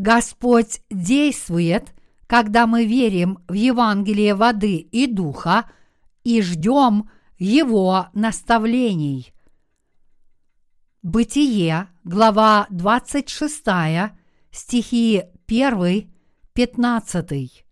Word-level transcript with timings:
Господь 0.00 0.80
действует, 0.88 1.94
когда 2.26 2.66
мы 2.66 2.86
верим 2.86 3.44
в 3.48 3.52
Евангелие 3.52 4.34
воды 4.34 4.76
и 4.76 5.06
духа 5.06 5.70
и 6.24 6.40
ждем 6.40 7.10
Его 7.38 8.06
наставлений. 8.14 9.34
Бытие, 11.02 11.88
глава 12.02 12.66
26, 12.70 13.62
стихи 14.50 15.24
1, 15.46 16.10
15. 16.54 17.64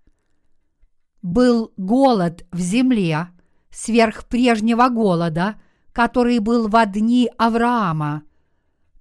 Был 1.23 1.73
голод 1.79 2.45
в 2.53 2.61
земле 2.61 3.29
сверх 3.71 4.27
прежнего 4.27 4.91
голода, 4.91 5.59
который 5.93 6.41
был 6.41 6.69
в 6.69 6.87
дни 6.89 7.31
Авраама. 7.39 8.23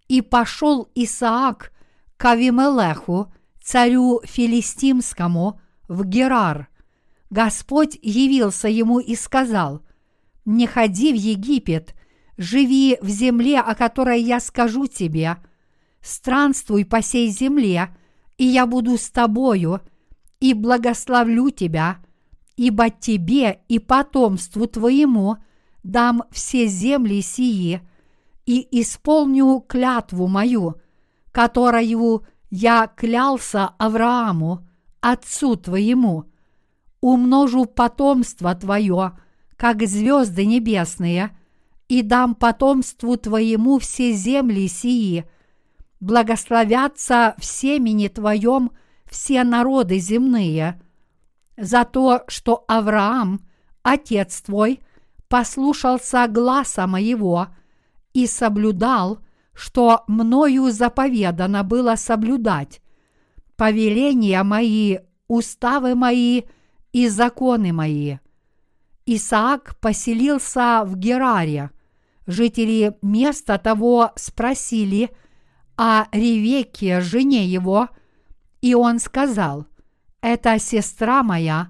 И 0.08 0.22
пошел 0.22 0.90
Исаак 0.96 1.74
к 2.18 2.26
Авимелеху, 2.26 3.32
царю 3.62 4.22
филистимскому, 4.24 5.60
в 5.88 6.04
Герар. 6.04 6.68
Господь 7.30 7.98
явился 8.02 8.68
ему 8.68 9.00
и 9.00 9.16
сказал, 9.16 9.82
«Не 10.46 10.68
ходи 10.68 11.14
в 11.14 11.16
Египет, 11.16 11.96
живи 12.38 12.98
в 13.02 13.10
земле, 13.10 13.60
о 13.60 13.76
которой 13.76 14.22
я 14.22 14.40
скажу 14.40 14.88
тебе, 14.88 15.38
странствуй 16.02 16.86
по 16.86 17.02
сей 17.02 17.30
земле, 17.30 17.96
и 18.38 18.46
я 18.46 18.66
буду 18.66 18.98
с 18.98 19.10
тобою, 19.10 19.82
и 20.40 20.54
благословлю 20.54 21.50
тебя, 21.50 21.98
ибо 22.56 22.90
тебе 22.90 23.62
и 23.68 23.80
потомству 23.80 24.68
твоему 24.68 25.38
дам 25.84 26.24
все 26.32 26.68
земли 26.68 27.22
сии, 27.22 27.82
и 28.46 28.82
исполню 28.82 29.60
клятву 29.68 30.28
мою, 30.28 30.76
которую 31.38 32.26
я 32.50 32.88
клялся 32.88 33.68
Аврааму, 33.78 34.68
отцу 35.02 35.56
твоему, 35.56 36.24
умножу 37.00 37.66
потомство 37.66 38.56
твое, 38.56 39.12
как 39.56 39.86
звезды 39.86 40.48
небесные, 40.48 41.38
и 41.88 42.02
дам 42.02 42.34
потомству 42.34 43.18
твоему 43.18 43.78
все 43.78 44.14
земли 44.14 44.68
сии, 44.68 45.26
благословятся 46.00 47.36
в 47.38 47.46
семени 47.46 48.08
твоем 48.08 48.72
все 49.06 49.44
народы 49.44 50.00
земные, 50.00 50.82
за 51.56 51.86
то, 51.86 52.24
что 52.30 52.66
Авраам, 52.68 53.42
отец 53.84 54.42
твой, 54.42 54.80
послушался 55.28 56.26
гласа 56.28 56.88
моего 56.88 57.50
и 58.14 58.26
соблюдал, 58.26 59.20
что 59.58 60.04
мною 60.06 60.72
заповедано 60.72 61.64
было 61.64 61.96
соблюдать, 61.96 62.80
повеления 63.56 64.44
мои, 64.44 65.00
уставы 65.28 65.96
мои 65.96 66.44
и 66.94 67.10
законы 67.10 67.74
мои. 67.74 68.18
Исаак 69.08 69.76
поселился 69.80 70.84
в 70.86 70.96
Гераре. 70.96 71.72
Жители 72.28 72.98
места 73.02 73.58
того 73.58 74.12
спросили 74.16 75.10
о 75.76 76.06
Ревеке, 76.12 77.02
жене 77.02 77.44
его, 77.44 77.90
и 78.62 78.76
он 78.76 79.00
сказал, 79.00 79.66
«Это 80.22 80.60
сестра 80.60 81.24
моя», 81.24 81.70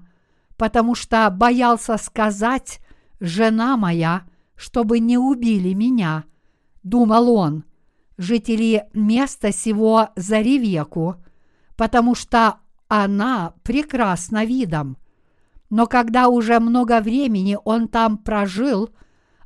потому 0.58 0.94
что 0.94 1.30
боялся 1.30 1.96
сказать 1.96 2.80
«жена 3.18 3.78
моя», 3.78 4.24
чтобы 4.56 4.98
не 4.98 5.16
убили 5.16 5.72
меня. 5.72 6.24
Думал 6.82 7.30
он, 7.30 7.64
жители 8.18 8.84
места 8.92 9.52
сего 9.52 10.08
за 10.16 10.40
Ревеку, 10.40 11.16
потому 11.76 12.14
что 12.14 12.56
она 12.88 13.54
прекрасна 13.62 14.44
видом. 14.44 14.98
Но 15.70 15.86
когда 15.86 16.28
уже 16.28 16.58
много 16.60 17.00
времени 17.00 17.56
он 17.64 17.88
там 17.88 18.18
прожил, 18.18 18.90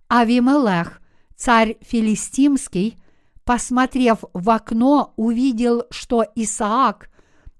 Авимелех, 0.09 1.01
царь 1.37 1.77
филистимский, 1.81 2.99
посмотрев 3.45 4.25
в 4.33 4.51
окно, 4.51 5.13
увидел, 5.17 5.85
что 5.91 6.25
Исаак 6.35 7.11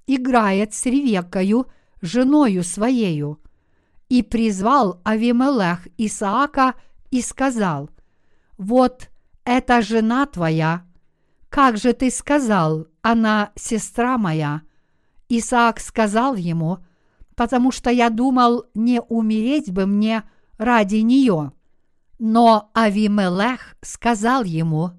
играет 0.07 0.75
с 0.75 0.87
Ревеккою, 0.87 1.67
женою 2.01 2.63
своею. 2.63 3.41
И 4.09 4.23
призвал 4.23 5.01
Авимелех 5.05 5.89
Исаака 5.97 6.75
и 7.11 7.23
сказал, 7.23 7.91
«Вот 8.59 9.09
это 9.45 9.83
жена 9.83 10.27
твоя. 10.27 10.85
Как 11.53 11.77
же 11.77 11.93
ты 11.93 12.11
сказал, 12.11 12.87
она 13.03 13.53
сестра 13.57 14.17
моя?» 14.17 14.63
Исаак 15.29 15.81
сказал 15.81 16.35
ему, 16.35 16.79
потому 17.37 17.71
что 17.71 17.91
я 17.91 18.09
думал, 18.09 18.65
не 18.73 19.03
умереть 19.03 19.71
бы 19.71 19.85
мне 19.85 20.23
ради 20.57 20.97
нее. 20.97 21.53
Но 22.19 22.71
Авимелех 22.73 23.77
сказал 23.83 24.45
ему, 24.45 24.93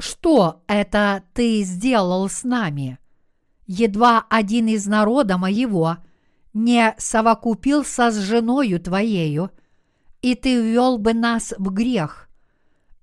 «Что 0.00 0.64
это 0.66 1.22
ты 1.34 1.62
сделал 1.62 2.28
с 2.28 2.42
нами? 2.42 2.98
Едва 3.68 4.26
один 4.28 4.66
из 4.66 4.88
народа 4.88 5.38
моего 5.38 5.98
не 6.52 6.96
совокупился 6.98 8.10
с 8.10 8.18
женою 8.18 8.80
твоею, 8.80 9.52
и 10.20 10.34
ты 10.34 10.60
ввел 10.60 10.98
бы 10.98 11.14
нас 11.14 11.54
в 11.56 11.70
грех». 11.70 12.28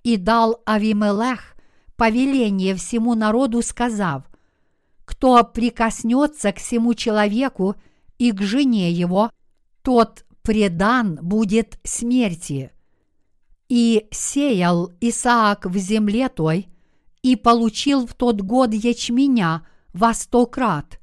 И 0.03 0.17
дал 0.17 0.61
Авимелех 0.65 1.52
повеление 1.95 2.75
всему 2.75 3.15
народу, 3.15 3.61
сказав, 3.61 4.23
кто 5.05 5.43
прикоснется 5.43 6.51
к 6.51 6.57
всему 6.57 6.93
человеку 6.93 7.75
и 8.17 8.31
к 8.31 8.41
жене 8.41 8.91
его, 8.91 9.31
тот 9.81 10.25
предан 10.41 11.19
будет 11.21 11.79
смерти. 11.83 12.71
И 13.69 14.07
сеял 14.11 14.91
Исаак 15.01 15.65
в 15.65 15.77
земле 15.77 16.29
той, 16.29 16.67
и 17.21 17.35
получил 17.35 18.05
в 18.05 18.13
тот 18.13 18.41
год 18.41 18.73
ячменя 18.73 19.65
во 19.93 20.13
сто 20.13 20.45
крат. 20.45 20.99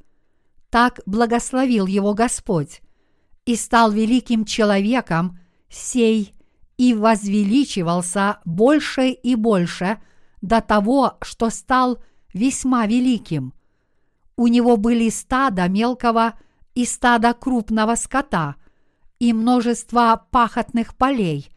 Так 0.69 1.01
благословил 1.07 1.87
его 1.87 2.15
Господь, 2.15 2.83
и 3.47 3.57
стал 3.57 3.91
великим 3.91 4.45
человеком 4.45 5.39
сей, 5.69 6.35
и 6.77 6.95
возвеличивался 6.95 8.39
больше 8.45 9.11
и 9.11 9.35
больше 9.35 10.01
до 10.41 10.61
того, 10.61 11.19
что 11.23 11.51
стал 11.51 11.99
весьма 12.33 12.87
великим– 12.87 13.55
у 14.41 14.47
него 14.47 14.79
были 14.79 15.11
стадо 15.11 15.69
мелкого 15.69 16.33
и 16.75 16.87
стадо 16.87 17.35
крупного 17.35 17.95
скота, 17.95 18.57
и 19.19 19.35
множество 19.35 20.27
пахотных 20.31 20.97
полей, 20.97 21.51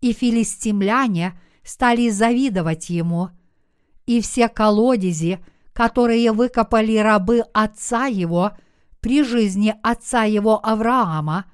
и 0.00 0.12
филистимляне 0.12 1.40
стали 1.62 2.10
завидовать 2.10 2.90
ему, 2.90 3.30
и 4.06 4.20
все 4.20 4.48
колодези, 4.48 5.38
которые 5.72 6.32
выкопали 6.32 6.96
рабы 6.96 7.44
отца 7.54 8.06
его 8.06 8.56
при 8.98 9.22
жизни 9.22 9.76
отца 9.84 10.24
его 10.24 10.58
Авраама, 10.66 11.44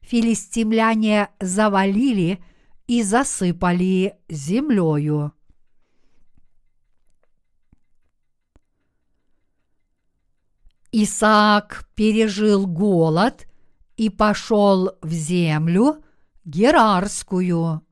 филистимляне 0.00 1.28
завалили 1.38 2.42
и 2.86 3.02
засыпали 3.02 4.14
землею. 4.30 5.34
Исаак 10.96 11.88
пережил 11.96 12.68
голод 12.68 13.48
и 13.96 14.10
пошел 14.10 14.92
в 15.02 15.10
землю 15.10 16.04
Герарскую. 16.44 17.82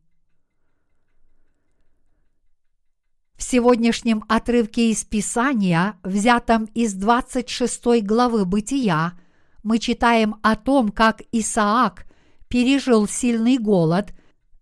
В 3.35 3.43
сегодняшнем 3.43 4.23
отрывке 4.29 4.93
из 4.93 5.03
Писания, 5.03 5.97
взятом 6.05 6.67
из 6.75 6.94
26 6.94 8.05
главы 8.05 8.44
Бытия, 8.44 9.19
мы 9.65 9.81
читаем 9.81 10.37
о 10.44 10.55
том, 10.55 10.91
как 10.91 11.23
Исаак 11.32 12.06
пережил 12.47 13.09
сильный 13.09 13.59
голод 13.59 14.15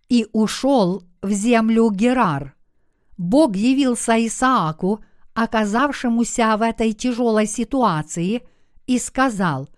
и 0.08 0.26
ушел 0.32 1.04
в 1.20 1.30
землю 1.30 1.90
Герар. 1.90 2.56
Бог 3.18 3.54
явился 3.54 4.14
Исааку– 4.26 5.04
оказавшемуся 5.34 6.56
в 6.56 6.62
этой 6.62 6.92
тяжелой 6.92 7.46
ситуации, 7.46 8.42
и 8.86 8.98
сказал, 8.98 9.68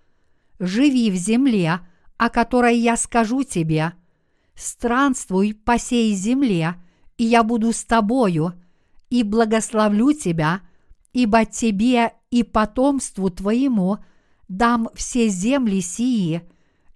«Живи 0.59 1.11
в 1.11 1.17
земле, 1.17 1.81
о 2.17 2.31
которой 2.31 2.79
я 2.79 2.97
скажу 2.97 3.43
тебе, 3.43 3.93
странствуй 4.55 5.55
по 5.55 5.79
сей 5.79 6.15
земле, 6.15 6.77
и 7.19 7.25
я 7.25 7.43
буду 7.43 7.73
с 7.73 7.85
тобою, 7.85 8.55
и 9.11 9.23
благословлю 9.23 10.13
тебя, 10.13 10.61
ибо 11.13 11.45
тебе 11.45 12.13
и 12.31 12.43
потомству 12.43 13.29
твоему 13.29 13.99
дам 14.49 14.89
все 14.95 15.29
земли 15.29 15.81
сии, 15.81 16.43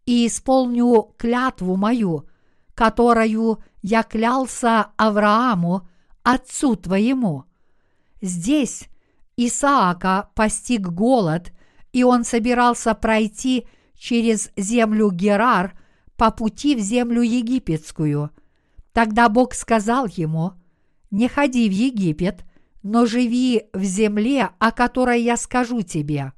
и 0.06 0.26
исполню 0.26 1.14
клятву 1.18 1.76
мою, 1.76 2.28
которую 2.74 3.58
я 3.82 4.02
клялся 4.02 4.92
Аврааму, 4.96 5.88
отцу 6.22 6.76
твоему. 6.76 7.44
Здесь 8.20 8.88
Исаака 9.36 10.30
постиг 10.34 10.88
голод, 10.88 11.52
и 11.92 12.04
он 12.04 12.24
собирался 12.24 12.94
пройти 12.94 13.66
через 13.94 14.50
землю 14.56 15.10
Герар 15.10 15.78
по 16.16 16.30
пути 16.30 16.74
в 16.74 16.80
землю 16.80 17.22
египетскую. 17.22 18.30
Тогда 18.92 19.28
Бог 19.28 19.54
сказал 19.54 20.06
ему, 20.06 20.52
«Не 21.10 21.28
ходи 21.28 21.68
в 21.68 21.72
Египет, 21.72 22.44
но 22.82 23.04
живи 23.04 23.64
в 23.72 23.82
земле, 23.82 24.50
о 24.58 24.72
которой 24.72 25.22
я 25.22 25.36
скажу 25.36 25.82
тебе». 25.82 26.32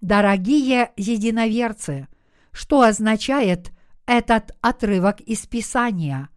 Дорогие 0.00 0.92
единоверцы, 0.96 2.08
что 2.52 2.82
означает 2.82 3.72
этот 4.06 4.52
отрывок 4.60 5.20
из 5.20 5.46
Писания? 5.46 6.28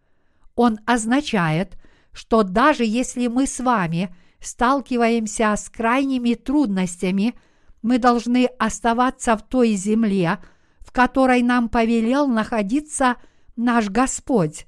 Он 0.54 0.78
означает, 0.86 1.78
что 2.12 2.42
даже 2.42 2.84
если 2.84 3.28
мы 3.28 3.46
с 3.46 3.60
вами 3.60 4.14
сталкиваемся 4.40 5.54
с 5.56 5.68
крайними 5.68 6.34
трудностями, 6.34 7.34
мы 7.82 7.98
должны 7.98 8.46
оставаться 8.58 9.36
в 9.36 9.42
той 9.42 9.72
земле, 9.74 10.38
в 10.80 10.92
которой 10.92 11.42
нам 11.42 11.68
повелел 11.68 12.26
находиться 12.26 13.16
наш 13.56 13.88
Господь. 13.88 14.66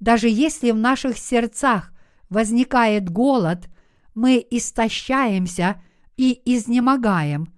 Даже 0.00 0.28
если 0.28 0.70
в 0.70 0.76
наших 0.76 1.18
сердцах 1.18 1.92
возникает 2.28 3.08
голод, 3.08 3.68
мы 4.14 4.44
истощаемся 4.50 5.80
и 6.16 6.40
изнемогаем. 6.44 7.52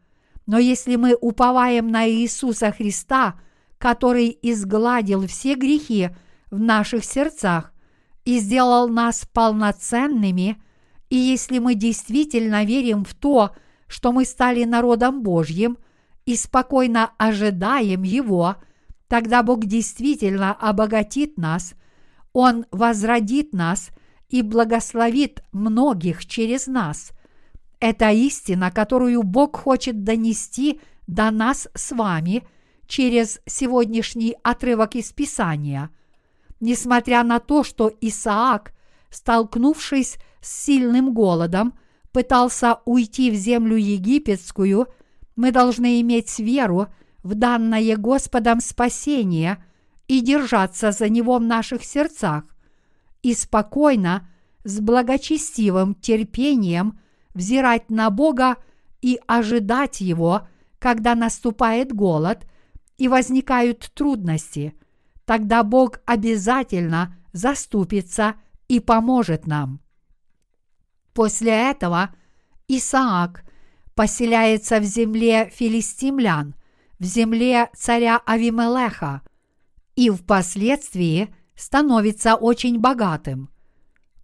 Но 0.46 0.58
если 0.58 0.96
мы 0.96 1.14
уповаем 1.14 1.88
на 1.88 2.08
Иисуса 2.08 2.70
Христа, 2.70 3.40
который 3.78 4.36
изгладил 4.42 5.26
все 5.26 5.54
грехи 5.54 6.10
в 6.50 6.60
наших 6.60 7.04
сердцах 7.04 7.72
и 8.24 8.38
сделал 8.38 8.88
нас 8.88 9.26
полноценными, 9.32 10.62
и 11.14 11.16
если 11.16 11.61
мы 11.61 11.76
действительно 11.76 12.64
верим 12.64 13.05
в 13.05 13.14
то, 13.14 13.55
что 13.87 14.11
мы 14.11 14.25
стали 14.25 14.64
народом 14.64 15.22
Божьим 15.22 15.78
и 16.26 16.34
спокойно 16.34 17.12
ожидаем 17.19 18.02
Его, 18.02 18.56
тогда 19.06 19.44
Бог 19.44 19.64
действительно 19.64 20.52
обогатит 20.52 21.38
нас, 21.38 21.75
Он 22.32 22.66
возродит 22.72 23.52
нас 23.52 23.90
и 24.28 24.43
благословит 24.43 25.44
многих 25.52 26.26
через 26.26 26.66
нас. 26.66 27.12
Это 27.78 28.10
истина, 28.10 28.72
которую 28.72 29.22
Бог 29.22 29.56
хочет 29.56 30.02
донести 30.02 30.81
до 31.06 31.31
нас 31.31 31.69
с 31.76 31.93
вами 31.93 32.43
через 32.88 33.38
сегодняшний 33.46 34.34
отрывок 34.43 34.96
из 34.96 35.12
Писания. 35.12 35.90
Несмотря 36.58 37.22
на 37.22 37.38
то, 37.38 37.62
что 37.62 37.93
Исаак, 38.00 38.72
столкнувшись 39.10 40.19
с 40.44 40.64
сильным 40.64 41.14
голодом, 41.14 41.75
пытался 42.12 42.81
уйти 42.85 43.31
в 43.31 43.35
землю 43.35 43.76
египетскую, 43.76 44.87
мы 45.37 45.50
должны 45.50 46.00
иметь 46.00 46.38
веру 46.38 46.88
в 47.23 47.35
данное 47.35 47.96
Господом 47.96 48.61
спасение 48.61 49.64
и 50.06 50.20
держаться 50.20 50.93
за 50.93 51.08
него 51.08 51.38
в 51.38 51.43
наших 51.43 51.82
сердцах, 51.82 52.44
и 53.23 53.35
спокойно, 53.35 54.29
с 54.64 54.81
благочестивым 54.81 55.94
терпением 55.94 56.99
взирать 57.35 57.91
на 57.91 58.11
Бога 58.11 58.56
и 59.02 59.19
ожидать 59.26 60.00
Его, 60.00 60.46
когда 60.79 61.14
наступает 61.14 61.93
голод 61.93 62.46
и 62.96 63.08
возникают 63.08 63.91
трудности. 63.94 64.75
Тогда 65.25 65.62
Бог 65.64 66.00
обязательно 66.06 67.17
заступится 67.32 68.35
и 68.69 68.81
поможет 68.81 69.46
нам. 69.46 69.81
После 71.14 71.70
этого 71.70 72.11
Исаак 72.66 73.44
поселяется 73.94 74.81
в 74.81 74.84
земле 74.84 75.50
филистимлян, 75.55 76.56
в 76.99 77.05
земле 77.05 77.70
царя 77.76 78.20
Авимелеха, 78.26 79.22
и 79.94 80.11
впоследствии 80.11 81.32
становится 81.55 82.34
очень 82.34 82.81
богатым. 82.81 83.49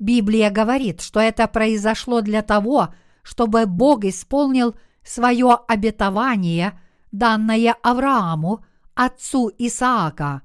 Библия 0.01 0.51
говорит, 0.51 1.01
что 1.01 1.21
это 1.21 1.47
произошло 1.47 2.23
для 2.23 2.43
того, 2.43 2.93
чтобы 3.23 3.67
Бог 3.67 4.05
исполнил 4.05 4.75
свое 5.05 5.59
обетование, 5.69 6.81
данное 7.13 7.77
Аврааму, 7.83 8.65
отцу 8.95 9.53
Исаака. 9.59 10.43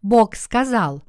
Бог 0.00 0.34
сказал, 0.34 1.02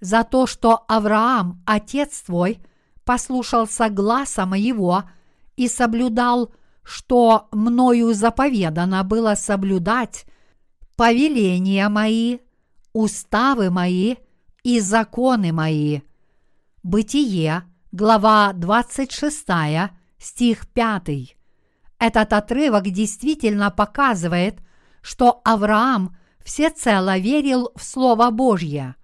«За 0.00 0.24
то, 0.24 0.46
что 0.46 0.84
Авраам, 0.88 1.62
отец 1.64 2.22
твой,– 2.22 2.58
послушался 3.06 3.88
гласа 3.88 4.44
моего 4.44 5.04
и 5.56 5.68
соблюдал, 5.68 6.52
что 6.82 7.48
мною 7.52 8.12
заповедано 8.12 9.02
было 9.04 9.34
соблюдать 9.36 10.26
повеления 10.96 11.88
мои, 11.88 12.38
уставы 12.92 13.70
мои 13.70 14.16
и 14.64 14.80
законы 14.80 15.52
мои. 15.52 16.00
Бытие, 16.82 17.62
глава 17.92 18.52
26, 18.52 19.46
стих 20.18 20.68
5. 20.68 21.36
Этот 21.98 22.32
отрывок 22.32 22.90
действительно 22.90 23.70
показывает, 23.70 24.58
что 25.00 25.40
Авраам 25.44 26.16
всецело 26.44 27.18
верил 27.18 27.70
в 27.76 27.84
Слово 27.84 28.30
Божье. 28.30 28.96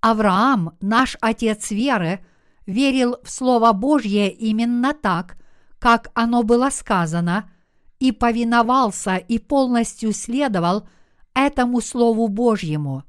Авраам, 0.00 0.76
наш 0.80 1.16
отец 1.20 1.70
веры, 1.70 2.24
верил 2.66 3.16
в 3.22 3.30
Слово 3.30 3.72
Божье 3.72 4.30
именно 4.30 4.94
так, 4.94 5.36
как 5.78 6.10
оно 6.14 6.42
было 6.42 6.70
сказано, 6.70 7.50
и 7.98 8.12
повиновался 8.12 9.16
и 9.16 9.38
полностью 9.38 10.12
следовал 10.12 10.88
этому 11.34 11.80
Слову 11.80 12.28
Божьему. 12.28 13.04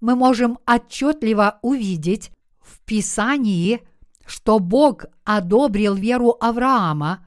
Мы 0.00 0.16
можем 0.16 0.58
отчетливо 0.66 1.58
увидеть 1.62 2.30
в 2.60 2.80
Писании, 2.80 3.80
что 4.26 4.58
Бог 4.58 5.06
одобрил 5.24 5.94
веру 5.94 6.36
Авраама, 6.40 7.26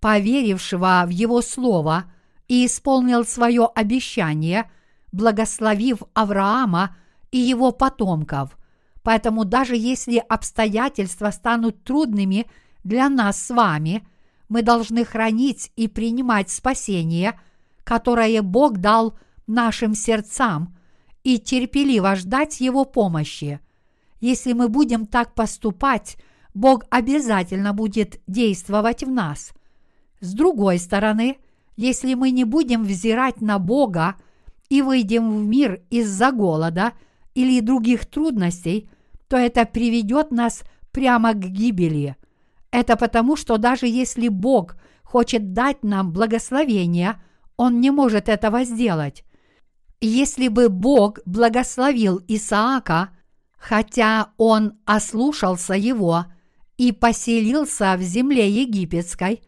поверившего 0.00 1.04
в 1.06 1.10
его 1.10 1.40
Слово, 1.42 2.04
и 2.46 2.66
исполнил 2.66 3.24
свое 3.24 3.66
обещание, 3.74 4.70
благословив 5.12 6.02
Авраама 6.12 6.96
и 7.30 7.38
его 7.38 7.72
потомков– 7.72 8.58
Поэтому 9.04 9.44
даже 9.44 9.76
если 9.76 10.16
обстоятельства 10.16 11.30
станут 11.30 11.84
трудными 11.84 12.46
для 12.82 13.08
нас 13.10 13.40
с 13.40 13.50
вами, 13.50 14.02
мы 14.48 14.62
должны 14.62 15.04
хранить 15.04 15.70
и 15.76 15.88
принимать 15.88 16.50
спасение, 16.50 17.38
которое 17.84 18.40
Бог 18.40 18.78
дал 18.78 19.16
нашим 19.46 19.94
сердцам, 19.94 20.74
и 21.22 21.38
терпеливо 21.38 22.16
ждать 22.16 22.60
Его 22.60 22.84
помощи. 22.84 23.60
Если 24.20 24.52
мы 24.52 24.68
будем 24.68 25.06
так 25.06 25.34
поступать, 25.34 26.16
Бог 26.54 26.84
обязательно 26.90 27.74
будет 27.74 28.20
действовать 28.26 29.04
в 29.04 29.10
нас. 29.10 29.52
С 30.20 30.32
другой 30.32 30.78
стороны, 30.78 31.38
если 31.76 32.14
мы 32.14 32.30
не 32.30 32.44
будем 32.44 32.84
взирать 32.84 33.40
на 33.40 33.58
Бога 33.58 34.16
и 34.70 34.80
выйдем 34.80 35.30
в 35.30 35.44
мир 35.44 35.82
из-за 35.90 36.30
голода 36.30 36.92
или 37.34 37.60
других 37.60 38.06
трудностей, 38.06 38.88
то 39.34 39.38
это 39.38 39.66
приведет 39.66 40.30
нас 40.30 40.62
прямо 40.92 41.32
к 41.32 41.40
гибели. 41.40 42.14
Это 42.70 42.94
потому, 42.94 43.34
что 43.34 43.56
даже 43.56 43.88
если 43.88 44.28
Бог 44.28 44.76
хочет 45.02 45.52
дать 45.52 45.82
нам 45.82 46.12
благословение, 46.12 47.20
Он 47.56 47.80
не 47.80 47.90
может 47.90 48.28
этого 48.28 48.62
сделать. 48.62 49.24
Если 50.00 50.46
бы 50.46 50.68
Бог 50.68 51.18
благословил 51.26 52.22
Исаака, 52.28 53.08
хотя 53.58 54.28
он 54.36 54.74
ослушался 54.84 55.74
его 55.74 56.26
и 56.76 56.92
поселился 56.92 57.96
в 57.98 58.02
земле 58.02 58.48
египетской, 58.48 59.42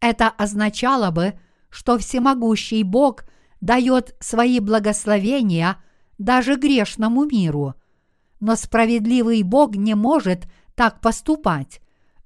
это 0.00 0.28
означало 0.28 1.10
бы, 1.10 1.32
что 1.70 1.96
всемогущий 1.96 2.82
Бог 2.82 3.24
дает 3.62 4.14
свои 4.20 4.60
благословения 4.60 5.78
даже 6.18 6.56
грешному 6.56 7.24
миру– 7.24 7.72
но 8.40 8.56
справедливый 8.56 9.42
Бог 9.42 9.76
не 9.76 9.94
может 9.94 10.48
так 10.74 11.00
поступать. 11.00 11.80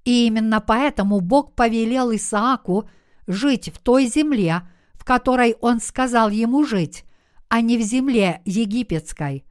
И 0.04 0.26
именно 0.26 0.60
поэтому 0.60 1.20
Бог 1.20 1.54
повелел 1.54 2.14
Исааку 2.14 2.88
жить 3.26 3.70
в 3.74 3.78
той 3.78 4.06
земле, 4.06 4.62
в 4.94 5.04
которой 5.04 5.56
он 5.60 5.80
сказал 5.80 6.30
ему 6.30 6.64
жить, 6.64 7.04
а 7.48 7.60
не 7.60 7.76
в 7.76 7.82
земле 7.82 8.40
египетской. 8.44 9.44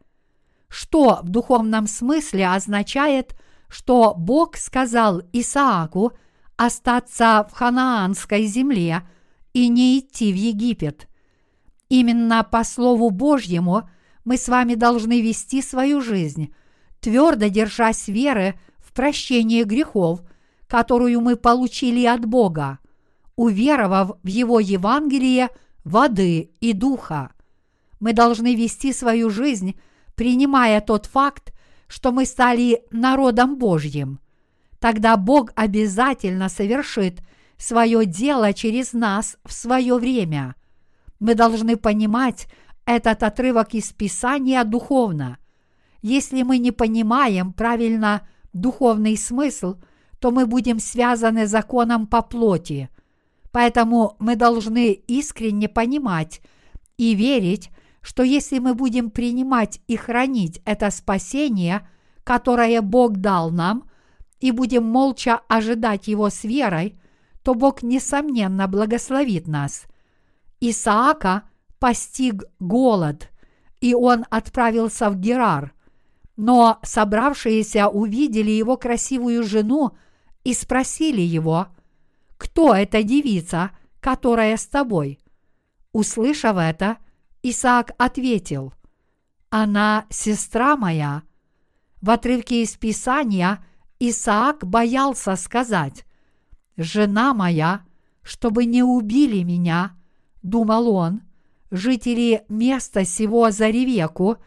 Что 0.69 1.19
в 1.21 1.29
духовном 1.29 1.87
смысле 1.87 2.49
означает, 2.49 3.35
что 3.67 4.13
Бог 4.15 4.55
сказал 4.57 5.21
Исааку 5.33 6.13
остаться 6.55 7.47
в 7.51 7.53
ханаанской 7.53 8.45
земле 8.45 9.01
и 9.53 9.67
не 9.67 9.99
идти 9.99 10.31
в 10.31 10.35
Египет. 10.35 11.07
Именно 11.89 12.43
по 12.43 12.63
Слову 12.63 13.09
Божьему– 13.09 13.89
мы 14.25 14.37
с 14.37 14.47
вами 14.47 14.75
должны 14.75 15.21
вести 15.21 15.61
свою 15.61 16.01
жизнь, 16.01 16.53
твердо 16.99 17.47
держась 17.47 18.07
веры 18.07 18.59
в 18.79 18.93
прощение 18.93 19.63
грехов, 19.63 20.21
которую 20.67 21.21
мы 21.21 21.35
получили 21.35 22.05
от 22.05 22.25
Бога. 22.25 22.79
уверовав 23.35 24.17
в 24.21 24.27
Его 24.27 24.59
Евангелие 24.59 25.49
воды 25.83 26.51
и 26.59 26.73
духа. 26.73 27.31
Мы 27.99 28.13
должны 28.13 28.55
вести 28.55 28.93
свою 28.93 29.29
жизнь, 29.29 29.75
принимая 30.15 30.81
тот 30.81 31.07
факт, 31.07 31.53
что 31.87 32.11
мы 32.11 32.25
стали 32.25 32.83
народом 32.91 33.57
Божьим. 33.57 34.19
Тогда 34.79 35.15
Бог 35.17 35.51
обязательно 35.55 36.49
совершит 36.49 37.21
свое 37.57 38.05
дело 38.05 38.53
через 38.53 38.93
нас 38.93 39.37
в 39.45 39.53
свое 39.53 39.97
время. 39.97 40.55
Мы 41.19 41.35
должны 41.35 41.77
понимать 41.77 42.47
этот 42.85 43.23
отрывок 43.23 43.73
из 43.73 43.91
Писания 43.91 44.63
духовно. 44.63 45.37
Если 46.01 46.43
мы 46.43 46.57
не 46.57 46.71
понимаем 46.71 47.53
правильно 47.53 48.27
духовный 48.51 49.17
смысл, 49.17 49.75
то 50.19 50.31
мы 50.31 50.45
будем 50.45 50.79
связаны 50.79 51.47
законом 51.47 52.07
по 52.07 52.21
плоти. 52.21 52.89
Поэтому 53.51 54.15
мы 54.19 54.35
должны 54.35 54.93
искренне 54.93 55.69
понимать 55.69 56.41
и 56.97 57.13
верить, 57.15 57.69
что 58.01 58.23
если 58.23 58.59
мы 58.59 58.73
будем 58.73 59.11
принимать 59.11 59.79
и 59.87 59.95
хранить 59.95 60.61
это 60.65 60.91
спасение, 60.91 61.87
которое 62.23 62.81
Бог 62.81 63.17
дал 63.17 63.51
нам, 63.51 63.89
и 64.39 64.51
будем 64.51 64.83
молча 64.83 65.39
ожидать 65.47 66.07
его 66.07 66.29
с 66.29 66.43
верой, 66.43 66.99
то 67.43 67.53
Бог, 67.53 67.81
несомненно, 67.81 68.67
благословит 68.67 69.47
нас. 69.47 69.85
Исаака 70.59 71.43
постиг 71.83 72.45
голод, 72.61 73.29
и 73.81 73.93
он 73.93 74.23
отправился 74.29 75.09
в 75.09 75.17
Герар. 75.17 75.73
Но 76.37 76.79
собравшиеся 76.81 77.89
увидели 77.89 78.51
его 78.51 78.77
красивую 78.77 79.43
жену 79.43 79.91
и 80.45 80.53
спросили 80.53 81.19
его, 81.19 81.67
«Кто 82.37 82.73
эта 82.73 83.03
девица, 83.03 83.71
которая 83.99 84.55
с 84.55 84.65
тобой?» 84.65 85.19
Услышав 85.91 86.55
это, 86.55 86.99
Исаак 87.41 87.91
ответил, 87.97 88.73
«Она 89.49 90.05
сестра 90.09 90.77
моя». 90.77 91.23
В 92.01 92.11
отрывке 92.11 92.63
из 92.63 92.77
Писания 92.77 93.61
Исаак 93.99 94.65
боялся 94.65 95.35
сказать, 95.35 96.05
«Жена 96.77 97.33
моя, 97.33 97.81
чтобы 98.21 98.63
не 98.63 98.83
убили 98.83 99.43
меня»,— 99.43 99.97
думал 100.43 100.87
он,— 100.87 101.23
жители 101.73 102.45
места 102.49 103.03
сего 103.03 103.49
за 103.49 103.69
Ревеку, 103.69 104.37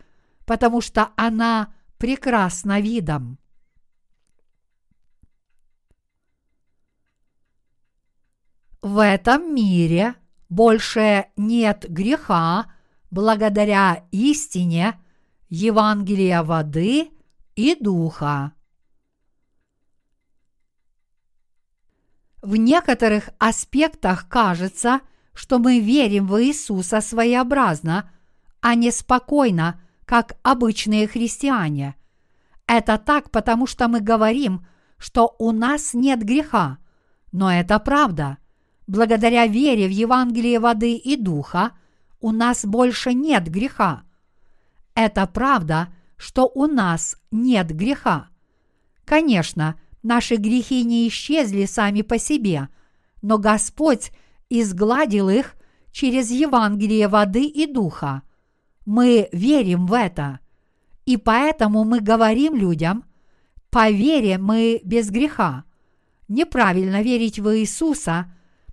потому 0.46 0.80
что 0.80 1.10
она 1.16 1.74
прекрасна 1.98 2.80
видом. 2.80 3.38
В 8.80 9.04
этом 9.04 9.52
мире 9.52 10.14
больше 10.48 11.26
нет 11.36 11.86
греха 11.88 12.72
благодаря 13.10 14.06
истине 14.12 15.00
Евангелия 15.48 16.44
воды 16.44 17.10
и 17.56 17.74
духа. 17.74 18.52
В 22.40 22.54
некоторых 22.54 23.30
аспектах 23.40 24.28
кажется– 24.28 25.00
что 25.36 25.58
мы 25.58 25.80
верим 25.80 26.26
в 26.26 26.42
Иисуса 26.42 27.02
своеобразно, 27.02 28.10
а 28.62 28.74
не 28.74 28.90
спокойно, 28.90 29.78
как 30.06 30.38
обычные 30.42 31.06
христиане. 31.06 31.94
Это 32.66 32.96
так, 32.96 33.30
потому 33.30 33.66
что 33.66 33.86
мы 33.86 34.00
говорим, 34.00 34.66
что 34.96 35.36
у 35.38 35.52
нас 35.52 35.92
нет 35.92 36.24
греха. 36.24 36.78
Но 37.32 37.52
это 37.52 37.78
правда. 37.78 38.38
Благодаря 38.86 39.46
вере 39.46 39.86
в 39.86 39.90
Евангелие 39.90 40.58
воды 40.58 40.94
и 40.94 41.16
духа 41.16 41.72
у 42.18 42.32
нас 42.32 42.64
больше 42.64 43.12
нет 43.12 43.46
греха. 43.50 44.04
Это 44.94 45.26
правда, 45.26 45.92
что 46.16 46.50
у 46.54 46.66
нас 46.66 47.18
нет 47.30 47.76
греха. 47.76 48.28
Конечно, 49.04 49.78
наши 50.02 50.36
грехи 50.36 50.82
не 50.82 51.06
исчезли 51.08 51.66
сами 51.66 52.00
по 52.00 52.18
себе, 52.18 52.70
но 53.20 53.36
Господь 53.36 54.12
изгладил 54.50 55.28
их 55.28 55.54
через 55.92 56.30
Евангелие 56.30 57.08
воды 57.08 57.46
и 57.46 57.66
духа. 57.66 58.22
Мы 58.84 59.28
верим 59.32 59.86
в 59.86 59.92
это. 59.92 60.40
И 61.04 61.16
поэтому 61.16 61.84
мы 61.84 62.00
говорим 62.00 62.54
людям, 62.54 63.04
по 63.70 63.90
вере 63.90 64.38
мы 64.38 64.80
без 64.84 65.10
греха. 65.10 65.64
Неправильно 66.28 67.02
верить 67.02 67.38
в 67.38 67.56
Иисуса, 67.56 68.32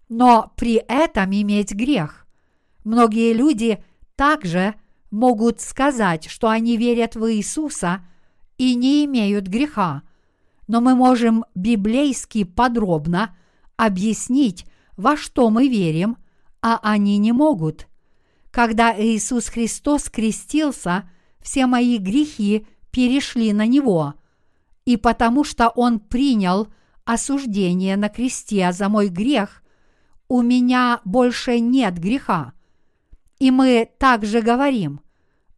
но 0.09 0.51
при 0.55 0.75
этом 0.75 1.31
иметь 1.31 1.73
грех. 1.73 2.27
Многие 2.83 3.33
люди 3.33 3.83
также 4.15 4.75
могут 5.11 5.61
сказать, 5.61 6.27
что 6.29 6.49
они 6.49 6.77
верят 6.77 7.15
в 7.15 7.31
Иисуса 7.31 8.01
и 8.57 8.75
не 8.75 9.05
имеют 9.05 9.47
греха. 9.47 10.03
Но 10.67 10.81
мы 10.81 10.95
можем 10.95 11.45
библейски 11.55 12.43
подробно 12.43 13.35
объяснить, 13.77 14.65
во 14.97 15.17
что 15.17 15.49
мы 15.49 15.67
верим, 15.67 16.17
а 16.61 16.79
они 16.81 17.17
не 17.17 17.31
могут. 17.31 17.87
Когда 18.51 18.93
Иисус 18.95 19.49
Христос 19.49 20.09
крестился, 20.09 21.09
все 21.41 21.65
мои 21.65 21.97
грехи 21.97 22.67
перешли 22.91 23.51
на 23.53 23.65
Него, 23.65 24.13
и 24.85 24.97
потому 24.97 25.43
что 25.43 25.69
Он 25.69 25.99
принял 25.99 26.67
осуждение 27.05 27.97
на 27.97 28.09
кресте 28.09 28.71
за 28.71 28.89
мой 28.89 29.09
грех, 29.09 29.63
у 30.27 30.41
меня 30.41 31.01
больше 31.03 31.59
нет 31.59 31.97
греха. 31.99 32.53
И 33.39 33.51
мы 33.51 33.89
также 33.97 34.41
говорим, 34.41 35.01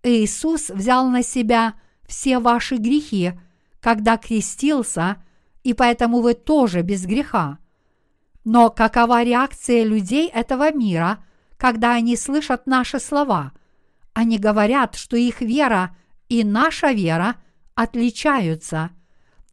Иисус 0.01 0.69
взял 0.69 1.07
на 1.09 1.23
себя 1.23 1.75
все 2.07 2.39
ваши 2.39 2.77
грехи, 2.77 3.33
когда 3.79 4.17
крестился, 4.17 5.23
и 5.63 5.73
поэтому 5.73 6.21
вы 6.21 6.33
тоже 6.33 6.81
без 6.81 7.05
греха. 7.05 7.59
Но 8.45 8.69
какова 8.69 9.23
реакция 9.23 9.83
людей 9.83 10.29
этого 10.29 10.71
мира, 10.71 11.23
когда 11.57 11.93
они 11.93 12.15
слышат 12.15 12.67
наши 12.67 12.99
слова? 12.99 13.53
Они 14.13 14.37
говорят, 14.37 14.95
что 14.95 15.17
их 15.17 15.41
вера 15.41 15.97
и 16.29 16.43
наша 16.43 16.91
вера 16.91 17.37
отличаются, 17.73 18.91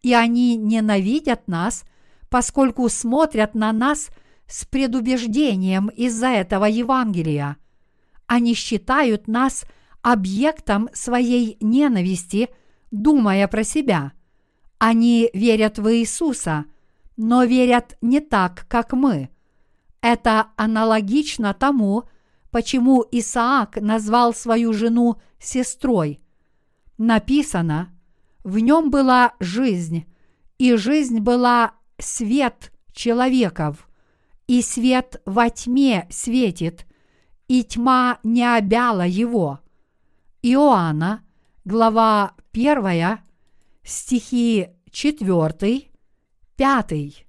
и 0.03 0.13
они 0.13 0.57
ненавидят 0.57 1.49
нас, 1.49 1.85
поскольку 2.29 2.89
смотрят 2.91 3.55
на 3.55 3.73
нас 3.73 4.11
с 4.47 4.67
предубеждением 4.67 5.89
из-за 5.89 6.29
этого 6.29 6.67
Евангелия. 6.67 7.57
Они 8.27 8.55
считают 8.55 9.27
нас 9.27 9.65
объектом 10.03 10.91
своей 10.93 11.57
ненависти, 11.61 12.51
думая 12.91 13.49
про 13.49 13.65
себя. 13.65 14.13
Они 14.79 15.31
верят 15.33 15.79
в 15.79 15.91
Иисуса– 15.95 16.67
но 17.17 17.45
верят 17.45 17.97
не 18.01 18.21
так, 18.21 18.67
как 18.69 18.93
мы. 18.93 19.31
Это 20.01 20.49
аналогично 20.57 21.55
тому, 21.55 22.05
почему 22.51 23.05
Исаак 23.11 23.77
назвал 23.81 24.35
свою 24.35 24.73
жену 24.73 25.17
сестрой. 25.39 26.21
Написано, 26.99 27.91
в 28.45 28.59
нем 28.59 28.91
была 28.91 29.35
жизнь, 29.41 30.07
и 30.59 30.75
жизнь 30.77 31.21
была 31.21 31.73
свет 31.99 32.73
человеков, 32.93 33.89
и 34.47 34.63
свет 34.63 35.23
во 35.25 35.51
тьме 35.51 36.07
светит, 36.11 36.87
и 37.49 37.65
тьма 37.65 38.19
не 38.23 38.45
обяла 38.45 39.07
его. 39.07 39.61
Иоанна, 40.43 41.25
глава 41.65 42.35
1, 42.53 43.19
стихи 43.85 44.69
4, 44.91 45.92
Пятый. 46.57 47.27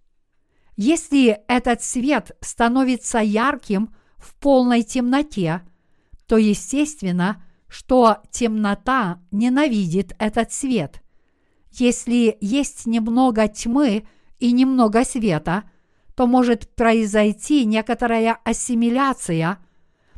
Если 0.76 1.40
этот 1.48 1.82
свет 1.84 2.36
становится 2.42 3.20
ярким 3.20 3.94
в 4.18 4.36
полной 4.36 4.84
темноте, 4.84 5.62
то 6.28 6.38
естественно, 6.38 7.44
что 7.68 8.18
темнота 8.32 9.20
ненавидит 9.32 10.14
этот 10.20 10.52
свет. 10.52 11.02
Если 11.72 12.38
есть 12.42 12.86
немного 12.86 13.48
тьмы 13.48 14.06
и 14.40 14.52
немного 14.52 15.04
света, 15.06 15.64
то 16.16 16.28
может 16.28 16.76
произойти 16.76 17.66
некоторая 17.66 18.40
ассимиляция, 18.44 19.58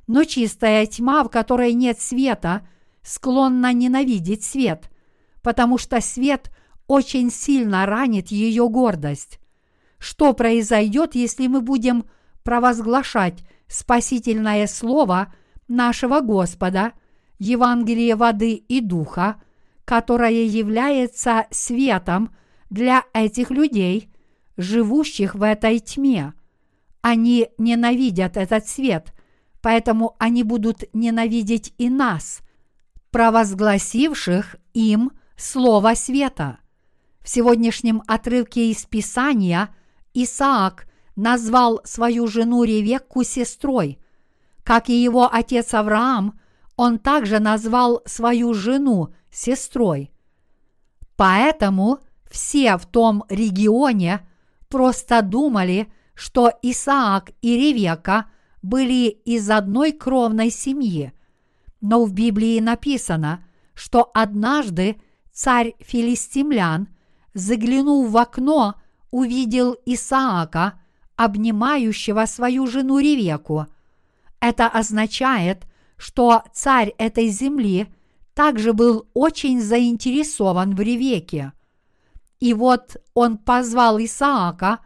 но 0.08 0.24
чистая 0.24 0.86
тьма, 0.86 1.24
в 1.24 1.30
которой 1.30 1.74
нет 1.74 2.02
света, 2.02 2.68
склонна 3.02 3.72
ненавидеть 3.72 4.44
свет, 4.44 4.90
потому 5.42 5.78
что 5.78 6.02
свет– 6.02 6.50
очень 6.88 7.32
сильно 7.32 7.86
ранит 7.86 8.28
ее 8.30 8.68
гордость. 8.70 9.40
Что 9.98 10.34
произойдет, 10.34 11.16
если 11.16 11.48
мы 11.48 11.62
будем 11.62 12.06
провозглашать 12.44 13.44
спасительное 13.68 14.68
слово 14.68 15.34
нашего 15.68 16.20
Господа, 16.20 16.94
Евангелие 17.40 18.16
воды 18.16 18.54
и 18.54 18.82
духа, 18.82 19.42
которое 19.84 20.46
является 20.46 21.48
светом 21.52 22.36
для 22.70 23.04
этих 23.14 23.52
людей, 23.52 24.10
живущих 24.58 25.36
в 25.36 25.44
этой 25.44 25.80
тьме. 25.80 26.34
Они 27.02 27.50
ненавидят 27.58 28.38
этот 28.38 28.68
свет, 28.68 29.14
поэтому 29.62 30.16
они 30.18 30.44
будут 30.44 30.84
ненавидеть 30.94 31.74
и 31.78 31.90
нас, 31.90 32.40
провозгласивших 33.12 34.56
им 34.74 35.12
Слово 35.36 35.94
Света. 35.96 36.60
В 37.26 37.30
сегодняшнем 37.30 38.04
отрывке 38.06 38.70
из 38.70 38.86
Писания 38.86 39.76
Исаак 40.14 40.86
назвал 41.16 41.82
свою 41.84 42.28
жену 42.28 42.64
Ревекку 42.64 43.24
сестрой. 43.24 43.98
Как 44.64 44.90
и 44.90 44.94
его 44.94 45.28
отец 45.34 45.74
Авраам, 45.74 46.40
он 46.76 47.00
также 47.00 47.40
назвал 47.40 48.04
свою 48.06 48.54
жену 48.54 49.12
сестрой. 49.32 50.12
Поэтому 51.16 51.98
все 52.30 52.78
в 52.78 52.86
том 52.86 53.24
регионе 53.28 54.20
просто 54.70 55.24
думали, 55.24 55.92
что 56.14 56.52
Исаак 56.62 57.32
и 57.42 57.58
Ревека 57.58 58.28
были 58.62 59.10
из 59.10 59.50
одной 59.50 59.94
кровной 59.94 60.52
семьи. 60.52 61.12
Но 61.82 62.06
в 62.06 62.14
Библии 62.14 62.60
написано, 62.60 63.44
что 63.74 64.12
однажды 64.14 64.98
царь 65.34 65.74
филистимлян, 65.80 66.90
заглянув 67.36 68.10
в 68.10 68.18
окно, 68.18 68.76
увидел 69.12 69.78
Исаака, 69.86 70.80
обнимающего 71.16 72.26
свою 72.26 72.66
жену 72.66 72.98
Ревеку. 73.00 73.68
Это 74.40 74.68
означает, 74.68 75.68
что 75.98 76.44
царь 76.54 76.94
этой 76.98 77.28
земли 77.28 77.94
также 78.34 78.74
был 78.74 79.08
очень 79.14 79.62
заинтересован 79.62 80.76
в 80.76 80.82
Ревеке. 80.82 81.54
И 82.40 82.54
вот 82.54 82.98
он 83.14 83.38
позвал 83.38 84.00
Исаака 84.00 84.80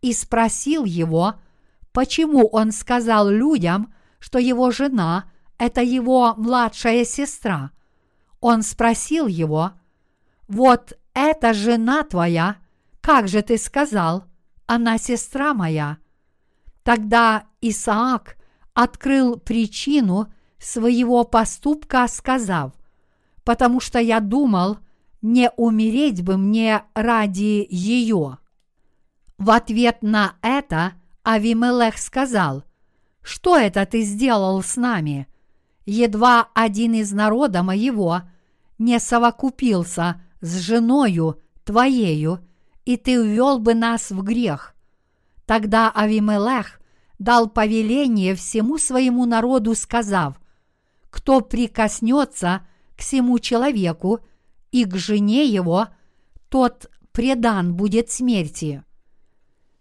и 0.00 0.12
спросил 0.12 0.84
его, 0.84 1.34
почему 1.92 2.46
он 2.46 2.72
сказал 2.72 3.28
людям, 3.28 3.92
что 4.18 4.38
его 4.38 4.70
жена– 4.70 5.30
это 5.58 5.80
его 5.82 6.34
младшая 6.36 7.04
сестра. 7.04 7.70
Он 8.40 8.62
спросил 8.62 9.26
его, 9.26 9.72
«Вот 10.46 10.97
эта 11.26 11.52
жена 11.52 12.02
твоя, 12.02 12.56
как 13.00 13.28
же 13.28 13.42
ты 13.42 13.58
сказал, 13.58 14.24
она 14.66 14.98
сестра 14.98 15.54
моя?» 15.54 15.98
Тогда 16.82 17.44
Исаак 17.60 18.36
открыл 18.74 19.36
причину 19.38 20.32
своего 20.58 21.24
поступка, 21.24 22.06
сказав, 22.08 22.72
«Потому 23.44 23.80
что 23.80 23.98
я 23.98 24.20
думал, 24.20 24.78
не 25.20 25.50
умереть 25.56 26.22
бы 26.22 26.36
мне 26.36 26.82
ради 26.94 27.66
ее». 27.68 28.38
В 29.36 29.50
ответ 29.50 30.02
на 30.02 30.34
это 30.42 30.92
Авимелех 31.22 31.98
сказал, 31.98 32.64
«Что 33.22 33.56
это 33.56 33.84
ты 33.84 34.02
сделал 34.02 34.62
с 34.62 34.76
нами? 34.76 35.28
Едва 35.84 36.48
один 36.54 36.94
из 36.94 37.12
народа 37.12 37.62
моего 37.62 38.22
не 38.78 38.98
совокупился 38.98 40.22
с 40.40 40.58
женою 40.58 41.40
твоею, 41.64 42.40
и 42.84 42.96
ты 42.96 43.22
ввел 43.22 43.58
бы 43.58 43.74
нас 43.74 44.10
в 44.10 44.22
грех». 44.22 44.74
Тогда 45.46 45.90
Авимелех 45.90 46.80
дал 47.18 47.48
повеление 47.48 48.34
всему 48.34 48.78
своему 48.78 49.24
народу, 49.24 49.74
сказав, 49.74 50.34
«Кто 51.10 51.40
прикоснется 51.40 52.66
к 52.96 53.00
всему 53.00 53.38
человеку 53.38 54.20
и 54.70 54.84
к 54.84 54.96
жене 54.96 55.46
его, 55.46 55.88
тот 56.48 56.90
предан 57.12 57.74
будет 57.74 58.10
смерти». 58.10 58.84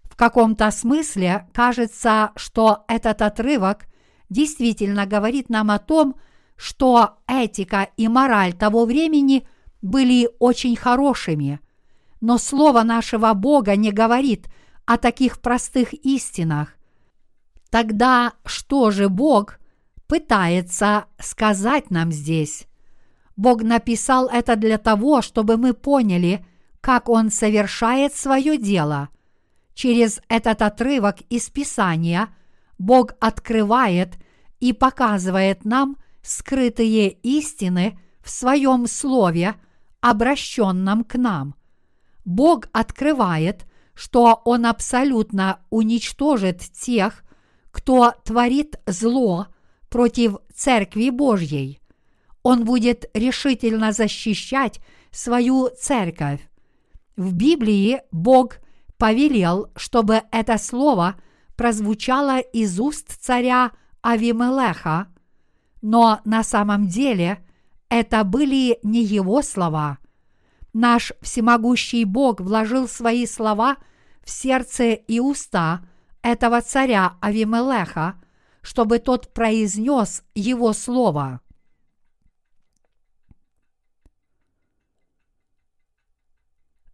В 0.04 0.16
каком-то 0.16 0.72
смысле 0.72 1.48
кажется, 1.54 2.32
что 2.36 2.86
этот 2.88 3.22
отрывок 3.22 3.86
действительно 4.30 5.06
говорит 5.06 5.50
нам 5.50 5.70
о 5.70 5.80
том, 5.80 6.16
что 6.56 7.20
этика 7.28 7.90
и 7.98 8.08
мораль 8.08 8.54
того 8.54 8.86
времени 8.86 9.48
были 9.82 10.30
очень 10.40 10.76
хорошими. 10.76 11.60
Но 12.22 12.38
Слово 12.38 12.84
нашего 12.84 13.34
Бога 13.34 13.76
не 13.76 13.92
говорит 13.92 14.48
о 14.86 14.98
таких 14.98 15.40
простых 15.40 15.94
истинах. 15.94 16.74
Тогда 17.70 18.34
что 18.46 18.92
же 18.92 19.10
Бог 19.10 19.60
пытается 20.08 21.06
сказать 21.20 21.92
нам 21.92 22.12
здесь? 22.12 22.68
Бог 23.36 23.62
написал 23.62 24.28
это 24.28 24.56
для 24.56 24.78
того, 24.78 25.22
чтобы 25.22 25.58
мы 25.58 25.74
поняли, 25.74 26.46
как 26.82 27.10
Он 27.10 27.30
совершает 27.30 28.16
свое 28.16 28.58
дело. 28.58 29.10
Через 29.74 30.22
этот 30.28 30.64
отрывок 30.64 31.18
из 31.30 31.50
Писания 31.50 32.30
Бог 32.80 33.14
открывает 33.20 34.16
и 34.60 34.74
показывает 34.74 35.66
нам 35.66 35.98
скрытые 36.24 37.10
истины 37.10 38.00
в 38.24 38.30
Своем 38.30 38.88
Слове, 38.88 39.56
обращенном 40.02 41.04
к 41.04 41.16
нам. 41.16 41.56
Бог 42.26 42.68
открывает, 42.74 43.66
что 43.94 44.42
Он 44.46 44.66
абсолютно 44.66 45.60
уничтожит 45.70 46.60
тех, 46.60 47.24
кто 47.72 48.14
творит 48.24 48.80
зло 48.86 49.48
против 49.90 50.38
Церкви 50.54 51.10
Божьей. 51.10 51.80
Он 52.44 52.64
будет 52.64 53.10
решительно 53.14 53.92
защищать 53.92 54.80
свою 55.12 55.70
церковь. 55.80 56.42
В 57.16 57.34
Библии 57.34 58.02
Бог 58.12 58.58
повелел, 58.98 59.72
чтобы 59.76 60.24
это 60.32 60.58
слово 60.58 61.16
прозвучало 61.56 62.40
из 62.40 62.80
уст 62.80 63.20
царя 63.20 63.72
Авимелеха, 64.02 65.08
но 65.82 66.22
на 66.26 66.44
самом 66.44 66.88
деле 66.88 67.44
это 67.90 68.24
были 68.24 68.80
не 68.84 69.04
его 69.04 69.42
слова. 69.42 70.00
Наш 70.74 71.14
всемогущий 71.22 72.04
Бог 72.04 72.40
вложил 72.40 72.88
свои 72.88 73.26
слова 73.26 73.78
в 74.24 74.30
сердце 74.30 74.94
и 74.94 75.20
уста 75.20 75.86
этого 76.22 76.62
царя 76.62 77.18
Авимелеха, 77.22 78.22
чтобы 78.62 79.00
тот 79.00 79.34
произнес 79.34 80.24
его 80.36 80.74
слово. 80.74 81.42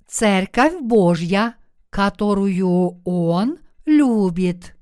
Церковь 0.08 0.80
Божья, 0.80 1.56
которую 1.90 3.02
Он 3.04 3.58
любит. 3.86 4.76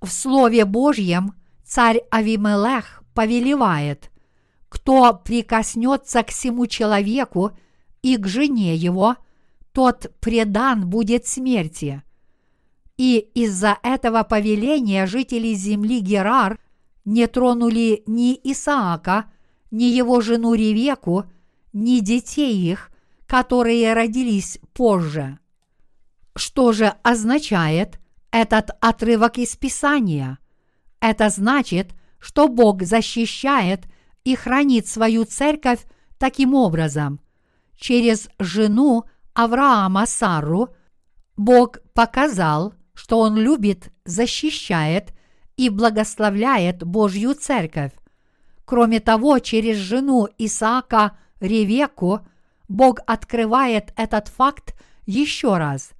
В 0.00 0.08
Слове 0.08 0.64
Божьем 0.64 1.34
царь 1.72 2.02
Авимелех 2.10 3.02
повелевает, 3.14 4.10
кто 4.68 5.14
прикоснется 5.14 6.22
к 6.22 6.28
всему 6.28 6.66
человеку 6.66 7.52
и 8.02 8.18
к 8.18 8.26
жене 8.26 8.76
его, 8.76 9.16
тот 9.72 10.12
предан 10.20 10.86
будет 10.90 11.26
смерти. 11.26 12.02
И 12.98 13.16
из-за 13.32 13.78
этого 13.82 14.22
повеления 14.22 15.06
жители 15.06 15.54
земли 15.54 16.00
Герар 16.00 16.60
не 17.06 17.26
тронули 17.26 18.02
ни 18.06 18.38
Исаака, 18.44 19.32
ни 19.70 19.84
его 19.84 20.20
жену 20.20 20.52
Ревеку, 20.52 21.24
ни 21.72 22.00
детей 22.00 22.54
их, 22.54 22.90
которые 23.26 23.94
родились 23.94 24.58
позже. 24.74 25.38
Что 26.36 26.72
же 26.72 26.92
означает 27.02 27.98
этот 28.30 28.72
отрывок 28.82 29.38
из 29.38 29.56
Писания? 29.56 30.38
Это 31.02 31.30
значит, 31.30 31.96
что 32.20 32.46
Бог 32.46 32.84
защищает 32.84 33.86
и 34.22 34.36
хранит 34.36 34.86
свою 34.86 35.24
церковь 35.24 35.80
таким 36.16 36.54
образом. 36.54 37.20
Через 37.76 38.28
жену 38.38 39.04
Авраама 39.34 40.06
Сару 40.06 40.68
Бог 41.36 41.78
показал, 41.92 42.74
что 42.94 43.18
Он 43.18 43.36
любит, 43.36 43.90
защищает 44.04 45.12
и 45.56 45.70
благословляет 45.70 46.84
Божью 46.84 47.34
церковь. 47.34 47.90
Кроме 48.64 49.00
того, 49.00 49.40
через 49.40 49.78
жену 49.78 50.28
Исаака 50.38 51.18
Ревеку 51.40 52.20
Бог 52.68 53.00
открывает 53.08 53.92
этот 53.96 54.28
факт 54.28 54.80
еще 55.04 55.56
раз. 55.56 55.90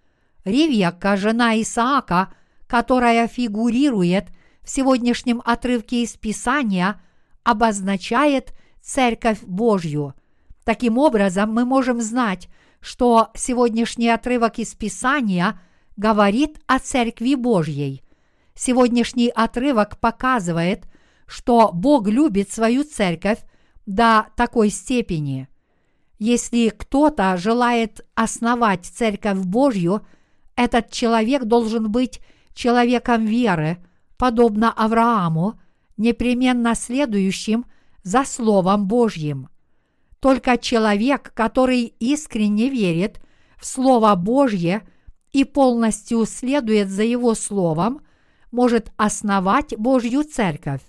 Ревека, 0.44 1.16
жена 1.16 1.60
Исаака, 1.60 2.32
которая 2.68 3.26
фигурирует 3.26 4.26
в 4.62 4.70
сегодняшнем 4.70 5.42
отрывке 5.44 6.03
из 6.03 6.14
Писания, 6.14 7.01
обозначает 7.44 8.55
Церковь 8.81 9.42
Божью. 9.42 10.14
Таким 10.64 10.98
образом, 10.98 11.53
мы 11.53 11.64
можем 11.64 12.01
знать, 12.01 12.48
что 12.81 13.31
сегодняшний 13.35 14.09
отрывок 14.09 14.59
из 14.59 14.75
Писания 14.75 15.61
говорит 15.96 16.61
о 16.66 16.79
Церкви 16.79 17.35
Божьей. 17.35 18.03
Сегодняшний 18.55 19.29
отрывок 19.29 19.98
показывает, 19.98 20.85
что 21.27 21.70
Бог 21.72 22.09
любит 22.09 22.51
свою 22.51 22.85
церковь 22.85 23.38
до 23.87 24.27
такой 24.37 24.70
степени. 24.70 25.48
Если 26.18 26.68
кто-то 26.68 27.37
желает 27.37 28.07
основать 28.14 28.87
церковь 28.87 29.38
Божью, 29.38 30.03
Этот 30.55 30.90
человек 30.90 31.44
должен 31.44 31.90
быть 31.90 32.20
человеком 32.55 33.25
веры, 33.25 33.79
подобно 34.22 34.72
Аврааму, 34.72 35.58
непременно 35.96 36.76
следующим 36.76 37.66
за 38.04 38.24
Словом 38.24 38.87
Божьим. 38.87 39.48
Только 40.20 40.58
человек, 40.58 41.32
который 41.35 41.92
искренне 41.98 42.68
верит 42.68 43.20
в 43.58 43.66
Слово 43.66 44.14
Божье 44.14 44.87
и 45.32 45.42
полностью 45.42 46.24
следует 46.24 46.88
за 46.88 47.02
Его 47.02 47.35
Словом, 47.35 48.02
может 48.52 48.92
основать 48.96 49.76
Божью 49.76 50.22
Церковь. 50.22 50.82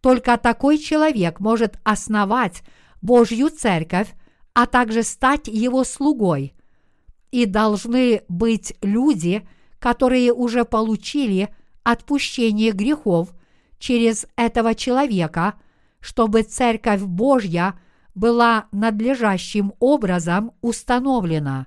Только 0.00 0.38
такой 0.38 0.78
человек 0.78 1.40
может 1.40 1.78
основать 1.84 2.62
Божью 3.02 3.50
Церковь, 3.50 4.08
а 4.54 4.64
также 4.64 5.02
стать 5.02 5.48
Его 5.48 5.84
слугой. 5.84 6.54
И 7.30 7.44
должны 7.44 8.22
быть 8.30 8.72
люди, 8.80 9.46
которые 9.78 10.32
уже 10.32 10.64
получили 10.64 11.54
отпущение 11.84 12.72
грехов 12.72 13.32
через 13.78 14.26
этого 14.36 14.74
человека, 14.74 15.54
чтобы 16.00 16.42
Церковь 16.42 17.02
Божья– 17.02 17.78
была 18.14 18.66
надлежащим 18.72 19.74
образом 19.80 20.52
установлена. 20.60 21.66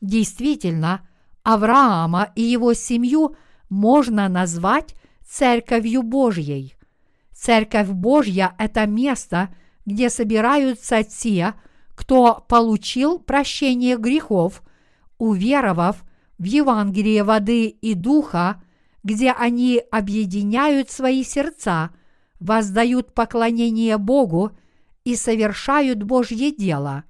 Действительно, 0.00 1.06
Авраама 1.42 2.30
и 2.34 2.42
его 2.42 2.74
семью 2.74 3.36
можно 3.68 4.28
назвать 4.28 4.94
Церковью 5.26 6.02
Божьей. 6.02 6.74
Церковь 7.32 7.88
Божья– 7.88 8.54
это 8.58 8.86
место, 8.86 9.54
где 9.84 10.08
собираются 10.08 11.02
те, 11.02 11.54
кто 11.94 12.44
получил 12.48 13.18
прощение 13.18 13.96
грехов, 13.96 14.62
уверовав 15.18 16.04
в 16.38 16.44
Евангелие 16.44 17.24
воды 17.24 17.66
и 17.66 17.94
духа, 17.94 18.62
где 19.06 19.32
они 19.32 19.82
объединяют 19.90 20.90
свои 20.90 21.24
сердца, 21.24 21.90
воздают 22.40 23.14
поклонение 23.14 23.96
Богу– 23.96 24.52
и 25.06 25.14
совершают 25.14 26.02
Божье 26.02 26.50
дело. 26.50 27.04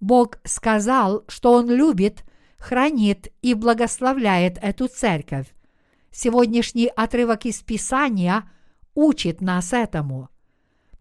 Бог 0.00 0.38
сказал, 0.44 1.24
что 1.28 1.54
Он 1.54 1.70
любит, 1.70 2.24
хранит 2.58 3.32
и 3.40 3.54
благословляет 3.54 4.58
эту 4.60 4.86
церковь. 4.86 5.46
Сегодняшний 6.10 6.88
отрывок 6.88 7.46
из 7.46 7.62
Писания 7.62 8.50
учит 8.94 9.40
нас 9.40 9.72
этому. 9.72 10.28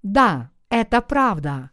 Да, 0.04 0.52
это 0.70 1.02
правда. 1.02 1.72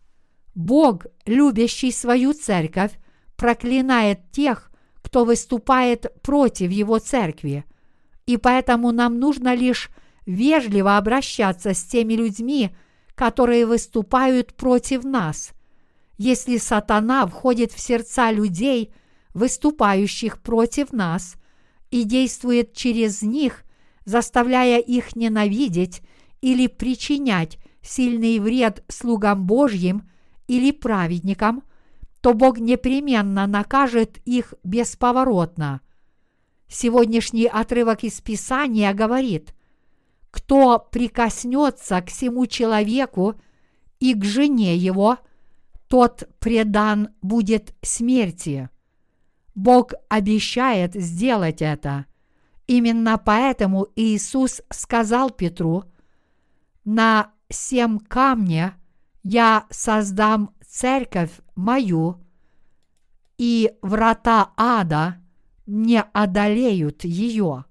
Бог, 0.57 1.07
любящий 1.25 1.93
свою 1.93 2.33
церковь, 2.33 2.99
проклинает 3.37 4.33
тех, 4.33 4.73
кто 5.03 5.25
выступает 5.25 6.21
против 6.21 6.73
его 6.73 6.99
церкви. 6.99 7.65
И 8.29 8.37
поэтому 8.37 8.93
нам 8.93 9.19
нужно 9.19 9.55
лишь 9.55 9.89
вежливо 10.27 10.99
обращаться 10.99 11.73
с 11.73 11.83
теми 11.83 12.13
людьми, 12.13 12.77
которые 13.15 13.65
выступают 13.65 14.53
против 14.55 15.03
нас. 15.03 15.53
Если 16.19 16.59
сатана 16.59 17.27
входит 17.27 17.73
в 17.73 17.81
сердца 17.81 18.31
людей, 18.31 18.93
выступающих 19.33 20.43
против 20.43 20.93
нас, 20.93 21.37
и 21.91 22.05
действует 22.05 22.75
через 22.75 23.23
них, 23.23 23.65
заставляя 24.05 24.79
их 24.79 25.17
ненавидеть 25.17 26.03
или 26.43 26.67
причинять 26.67 27.57
сильный 27.81 28.41
вред 28.41 28.85
слугам 28.89 29.47
Божьим 29.47 30.07
или 30.49 30.71
праведникам, 30.71 31.63
то 32.21 32.35
Бог 32.35 32.59
непременно 32.59 33.47
накажет 33.47 34.19
их 34.27 34.53
бесповоротно. 34.65 35.81
Сегодняшний 36.69 37.47
отрывок 37.47 38.05
из 38.05 38.21
Писания 38.21 38.93
говорит, 38.93 39.55
кто 40.31 40.79
прикоснется 40.79 42.01
к 42.03 42.09
всему 42.09 42.47
человеку 42.47 43.41
и 44.01 44.15
к 44.15 44.25
жене 44.25 44.77
его, 44.77 45.19
тот 45.89 46.29
предан 46.39 47.09
будет 47.23 47.75
смерти. 47.81 48.69
Бог 49.55 49.93
обещает 50.09 50.95
сделать 50.95 51.63
это. 51.63 52.05
Именно 52.67 53.17
поэтому 53.17 53.89
Иисус 53.97 54.61
сказал 54.69 55.31
Петру, 55.31 55.85
«На 56.85 57.33
семь 57.49 57.99
камне 57.99 58.75
я 59.23 59.67
создам 59.71 60.55
церковь 60.67 61.33
мою, 61.57 62.23
и 63.39 63.73
врата 63.81 64.53
ада 64.57 65.17
не 65.69 66.03
одолеют 66.03 67.05
ее». 67.05 67.65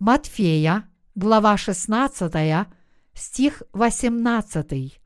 Матфея, 0.00 0.88
глава 1.14 1.56
16, 1.56 2.66
стих 3.14 3.62
18. 3.72 5.00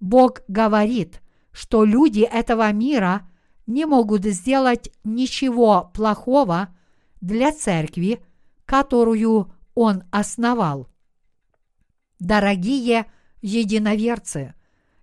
Бог 0.00 0.40
говорит, 0.48 1.20
что 1.52 1.84
люди 1.84 2.20
этого 2.20 2.72
мира 2.72 3.28
не 3.66 3.84
могут 3.84 4.24
сделать 4.24 4.90
ничего 5.04 5.90
плохого 5.92 6.74
для 7.20 7.52
церкви, 7.52 8.24
которую 8.64 9.52
Он 9.74 10.04
основал. 10.10 10.88
Дорогие 12.18 13.06
единоверцы, 13.42 14.54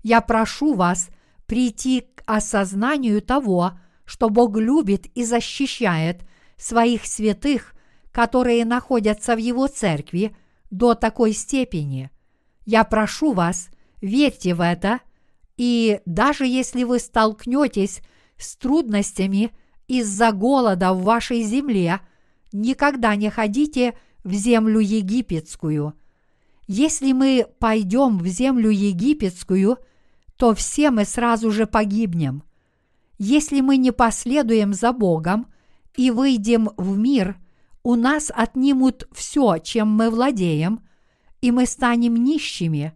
я 0.01 0.21
прошу 0.21 0.73
вас 0.73 1.09
прийти 1.45 2.01
к 2.01 2.23
осознанию 2.25 3.21
того, 3.21 3.73
что 4.05 4.29
Бог 4.29 4.57
любит 4.57 5.05
и 5.15 5.23
защищает 5.23 6.21
своих 6.57 7.05
святых– 7.05 7.73
которые 8.11 8.65
находятся 8.65 9.35
в 9.35 9.39
Его 9.39 9.67
церкви 9.67 10.35
до 10.69 10.93
такой 10.93 11.33
степени. 11.33 12.11
Я 12.65 12.83
прошу 12.83 13.33
вас, 13.33 13.69
верьте 14.01 14.53
в 14.53 14.61
это, 14.61 14.99
и 15.57 16.01
даже 16.05 16.45
если 16.45 16.83
вы 16.83 16.99
столкнетесь 16.99 18.01
с 18.37 18.55
трудностями 18.55 19.51
из-за 19.87 20.31
голода 20.31 20.93
в 20.93 21.03
вашей 21.03 21.43
земле, 21.43 21.99
никогда 22.51 23.15
не 23.15 23.29
ходите 23.29 23.93
в 24.23 24.33
землю 24.33 24.79
египетскую. 24.79 25.93
Если 26.67 27.11
мы 27.11 27.47
пойдем 27.59 28.17
в 28.17 28.27
землю 28.27 28.69
египетскую, 28.69 29.77
то 30.37 30.55
все 30.55 30.89
мы 30.89 31.05
сразу 31.05 31.51
же 31.51 31.65
погибнем. 31.65 32.43
Если 33.23 33.61
мы 33.61 33.77
не 33.77 33.91
последуем 33.91 34.73
за 34.73 34.93
Богом 34.93 35.47
и 35.95 36.09
выйдем 36.09 36.71
в 36.77 36.97
мир– 36.97 37.37
у 37.83 37.95
нас 37.95 38.31
отнимут 38.33 39.07
все, 39.11 39.57
чем 39.57 39.89
мы 39.89 40.09
владеем, 40.09 40.81
и 41.41 41.51
мы 41.51 41.65
станем 41.65 42.15
нищими. 42.15 42.93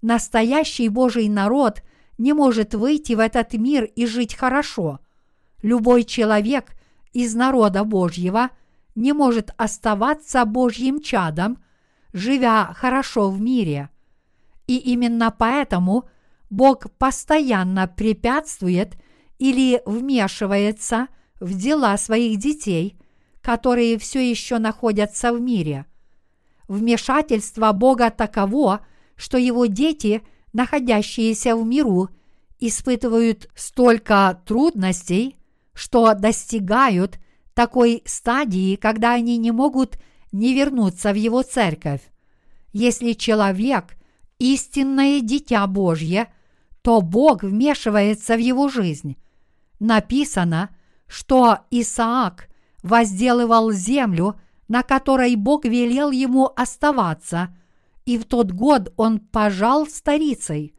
Настоящий 0.00 0.88
Божий 0.88 1.28
народ 1.28 1.82
не 2.16 2.32
может 2.32 2.74
выйти 2.74 3.12
в 3.12 3.18
этот 3.18 3.52
мир 3.54 3.84
и 3.84 4.06
жить 4.06 4.34
хорошо. 4.34 5.00
Любой 5.62 6.04
человек 6.04 6.72
из 7.12 7.34
народа 7.34 7.84
Божьего 7.84 8.50
не 8.94 9.12
может 9.12 9.50
оставаться 9.56 10.44
Божьим 10.44 11.00
чадом, 11.00 11.62
живя 12.12 12.72
хорошо 12.74 13.30
в 13.30 13.40
мире. 13.40 13.90
И 14.66 14.78
именно 14.78 15.34
поэтому 15.36 16.08
Бог 16.48 16.90
постоянно 16.92 17.88
препятствует 17.88 18.96
или 19.38 19.82
вмешивается 19.86 21.08
в 21.40 21.56
дела 21.56 21.96
своих 21.96 22.38
детей– 22.38 22.98
которые 23.44 23.98
все 23.98 24.28
еще 24.28 24.58
находятся 24.58 25.30
в 25.32 25.40
мире. 25.40 25.84
Вмешательство 26.66 27.72
Бога 27.72 28.10
таково, 28.10 28.86
что 29.16 29.36
его 29.36 29.66
дети, 29.66 30.22
находящиеся 30.54 31.54
в 31.54 31.64
миру, 31.64 32.08
испытывают 32.58 33.50
столько 33.54 34.40
трудностей, 34.46 35.36
что 35.74 36.14
достигают 36.14 37.18
такой 37.52 38.02
стадии, 38.06 38.76
когда 38.76 39.12
они 39.12 39.36
не 39.36 39.50
могут 39.50 39.98
не 40.32 40.54
вернуться 40.54 41.12
в 41.12 41.16
его 41.16 41.42
церковь. 41.42 42.00
Если 42.72 43.12
человек– 43.12 43.96
истинное 44.38 45.20
дитя 45.20 45.66
Божье, 45.66 46.32
то 46.80 47.02
Бог 47.02 47.42
вмешивается 47.42 48.36
в 48.36 48.40
его 48.40 48.70
жизнь. 48.70 49.18
Написано, 49.84 50.70
что 51.06 51.58
Исаак 51.70 52.48
возделывал 52.82 53.70
землю, 53.70 54.40
на 54.66 54.82
которой 54.82 55.36
Бог 55.36 55.66
велел 55.66 56.10
ему 56.10 56.50
оставаться, 56.56 57.54
и 58.06 58.16
в 58.16 58.24
тот 58.24 58.50
год 58.50 58.94
он 58.96 59.20
пожал 59.20 59.86
старицей. 59.86 60.74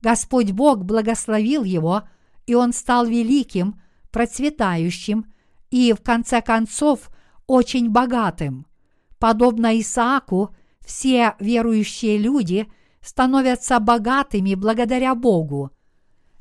Господь 0.00 0.52
Бог 0.52 0.86
благословил 0.86 1.62
его, 1.62 2.08
и 2.46 2.54
он 2.54 2.72
стал 2.72 3.04
великим, 3.04 3.78
процветающим 4.12 5.26
и, 5.70 5.92
в 5.92 6.00
конце 6.02 6.40
концов, 6.40 7.10
очень 7.46 7.90
богатым. 7.90 8.66
Подобно 9.18 9.78
Исааку, 9.78 10.56
все 10.80 11.34
верующие 11.38 12.16
люди 12.16 12.66
становятся 13.02 13.78
богатыми 13.78 14.54
благодаря 14.54 15.14
Богу. 15.14 15.70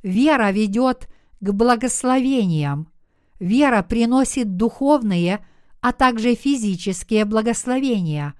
Вера 0.03 0.51
ведет 0.51 1.09
к 1.39 1.51
благословениям– 1.51 2.87
вера 3.39 3.83
приносит 3.83 4.57
духовные, 4.57 5.45
а 5.81 5.93
также 5.93 6.35
физические 6.35 7.25
благословения. 7.25 8.33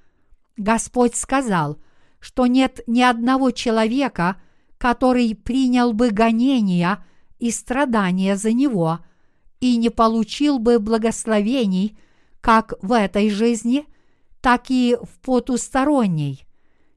Господь 0.58 1.16
сказал, 1.16 1.78
что 2.20 2.48
нет 2.48 2.82
ни 2.88 3.02
одного 3.02 3.52
человека, 3.52 4.38
который 4.78 5.36
принял 5.36 5.94
бы 5.94 6.10
гонения 6.10 7.06
и 7.40 7.52
страдания 7.52 8.36
за 8.36 8.52
него 8.52 9.00
и 9.60 9.78
не 9.78 9.90
получил 9.90 10.60
бы 10.60 10.80
благословений 10.80 11.98
как 12.42 12.74
в 12.82 12.94
этой 12.94 13.30
жизни, 13.30 13.86
так 14.42 14.66
и 14.70 14.98
в 15.02 15.20
потусторонней. 15.20 16.46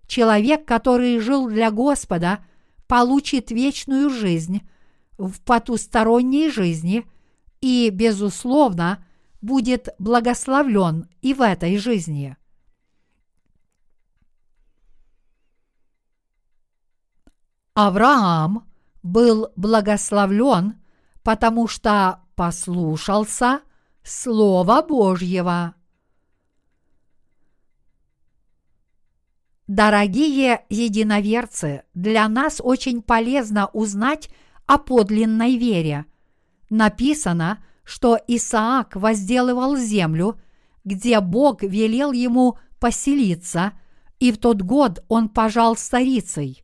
Человек, 0.07 0.65
который 0.65 1.19
жил 1.21 1.49
для 1.49 1.71
Господа, 1.71 2.45
получит 2.87 3.51
вечную 3.51 4.11
жизнь 4.11 4.63
в 5.21 5.43
потусторонней 5.43 6.51
жизни 6.51 7.07
и, 7.61 7.91
безусловно, 7.91 9.05
будет 9.43 9.91
благословлен 9.99 11.09
и 11.21 11.35
в 11.35 11.43
этой 11.43 11.77
жизни. 11.77 12.37
Авраам 17.75 18.67
был 19.03 19.53
благословлен, 19.57 20.81
потому 21.23 21.69
что 21.69 22.21
послушался 22.35 23.61
Слова 24.03 24.83
Божьего. 24.83 25.75
Дорогие 29.67 30.65
единоверцы, 30.69 31.85
для 31.95 32.27
нас 32.29 32.61
очень 32.63 33.03
полезно 33.03 33.69
узнать 33.69 34.29
о 34.71 34.79
подлинной 34.79 35.57
вере. 35.57 36.05
Написано, 36.69 37.59
что 37.83 38.17
Исаак 38.29 38.95
возделывал 38.95 39.77
землю, 39.77 40.41
где 40.85 41.19
Бог 41.19 41.65
велел 41.65 42.13
ему 42.13 42.57
поселиться, 42.79 43.73
и 44.21 44.31
в 44.31 44.39
тот 44.39 44.63
год 44.63 45.05
он 45.09 45.29
пожал 45.29 45.75
старицей. 45.75 46.63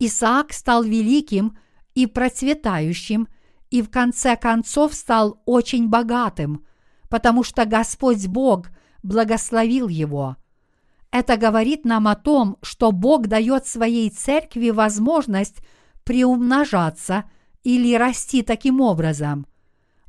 Исаак 0.00 0.52
стал 0.52 0.82
великим 0.82 1.56
и 1.94 2.06
процветающим, 2.06 3.28
и 3.70 3.80
в 3.80 3.90
конце 3.90 4.34
концов 4.34 4.92
стал 4.92 5.40
очень 5.44 5.88
богатым, 5.88 6.66
потому 7.08 7.44
что 7.44 7.64
Господь 7.64 8.26
Бог 8.26 8.70
благословил 9.04 9.86
его– 9.86 10.34
это 11.12 11.36
говорит 11.36 11.84
нам 11.84 12.08
о 12.08 12.16
том, 12.16 12.58
что 12.62 12.90
Бог 12.90 13.28
дает 13.28 13.66
своей 13.66 14.10
церкви 14.10 14.70
возможность 14.70 15.62
приумножаться 16.04 17.24
или 17.66 17.96
расти 17.96 18.42
таким 18.42 18.80
образом. 18.80 19.44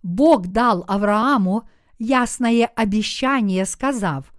Бог 0.04 0.46
дал 0.46 0.86
Аврааму 0.88 1.68
ясное 1.98 2.68
обещание, 2.68 3.66
сказав, 3.66 4.32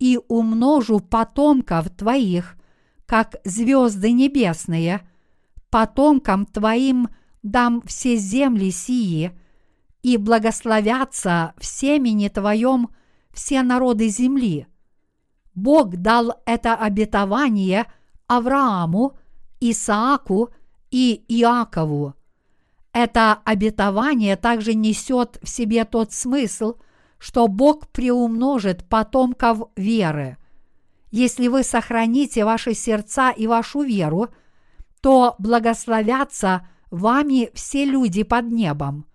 «И 0.00 0.18
умножу 0.26 0.98
потомков 0.98 1.88
твоих, 1.90 2.56
как 3.06 3.36
звезды 3.44 4.10
небесные, 4.10 5.08
потомкам 5.70 6.44
твоим 6.44 7.10
дам 7.44 7.80
все 7.86 8.16
земли 8.16 8.72
сии, 8.72 9.30
и 10.02 10.16
благословятся 10.16 11.54
в 11.58 11.64
семени 11.64 12.26
твоем 12.26 12.90
все 13.32 13.62
народы 13.62 14.08
земли». 14.08 14.66
Бог 15.54 15.94
дал 15.94 16.42
это 16.44 16.74
обетование 16.74 17.86
Аврааму, 18.26 19.16
Исааку 19.60 20.50
и 20.90 21.24
Иакову. 21.28 22.16
Это 22.92 23.40
обетование 23.44 24.36
также 24.36 24.74
несет 24.74 25.38
в 25.42 25.48
себе 25.48 25.84
тот 25.84 26.12
смысл, 26.12 26.74
что 27.18 27.48
Бог 27.48 27.88
приумножит 27.88 28.88
потомков 28.88 29.70
веры. 29.76 30.36
Если 31.10 31.48
вы 31.48 31.62
сохраните 31.62 32.44
ваши 32.44 32.74
сердца 32.74 33.30
и 33.30 33.46
вашу 33.46 33.82
веру, 33.82 34.28
то 35.00 35.34
благословятся 35.38 36.66
вами 36.90 37.50
все 37.54 37.84
люди 37.84 38.22
под 38.22 38.50
небом. 38.50 39.06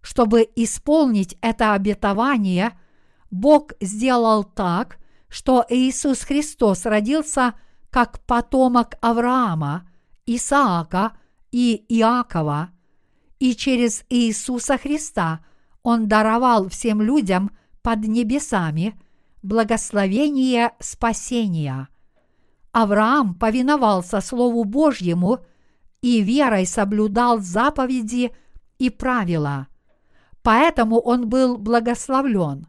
Чтобы 0.00 0.48
исполнить 0.56 1.36
это 1.40 1.74
обетование, 1.74 2.78
Бог 3.30 3.72
сделал 3.80 4.44
так, 4.44 4.98
что 5.28 5.64
Иисус 5.68 6.22
Христос 6.22 6.86
родился 6.86 7.54
как 7.90 8.20
потомок 8.26 8.94
Авраама, 9.00 9.88
Исаака 10.26 11.12
и 11.50 11.84
Иакова, 11.88 12.70
и 13.38 13.54
через 13.54 14.04
Иисуса 14.08 14.78
Христа 14.78 15.40
Он 15.82 16.08
даровал 16.08 16.68
всем 16.68 17.02
людям 17.02 17.50
под 17.82 18.00
небесами 18.00 18.94
благословение 19.42 20.72
спасения. 20.80 21.88
Авраам 22.72 23.34
повиновался 23.34 24.20
Слову 24.20 24.64
Божьему 24.64 25.40
и 26.02 26.20
верой 26.20 26.66
соблюдал 26.66 27.38
заповеди 27.38 28.32
и 28.78 28.90
правила. 28.90 29.68
Поэтому 30.42 30.98
он 31.00 31.28
был 31.28 31.56
благословлен. 31.58 32.66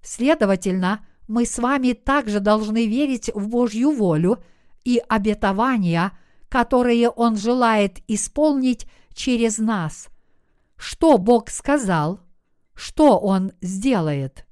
Следовательно, 0.00 1.06
мы 1.28 1.46
с 1.46 1.58
вами 1.58 1.92
также 1.92 2.40
должны 2.40 2.86
верить 2.86 3.30
в 3.34 3.48
Божью 3.48 3.92
волю 3.92 4.42
и 4.84 5.00
обетования, 5.08 6.12
которые 6.48 7.08
Он 7.08 7.36
желает 7.36 8.00
исполнить 8.08 8.86
через 9.14 9.58
нас. 9.58 10.08
Что 10.76 11.18
Бог 11.18 11.50
сказал? 11.50 12.20
Что 12.74 13.18
Он 13.18 13.52
сделает? 13.60 14.46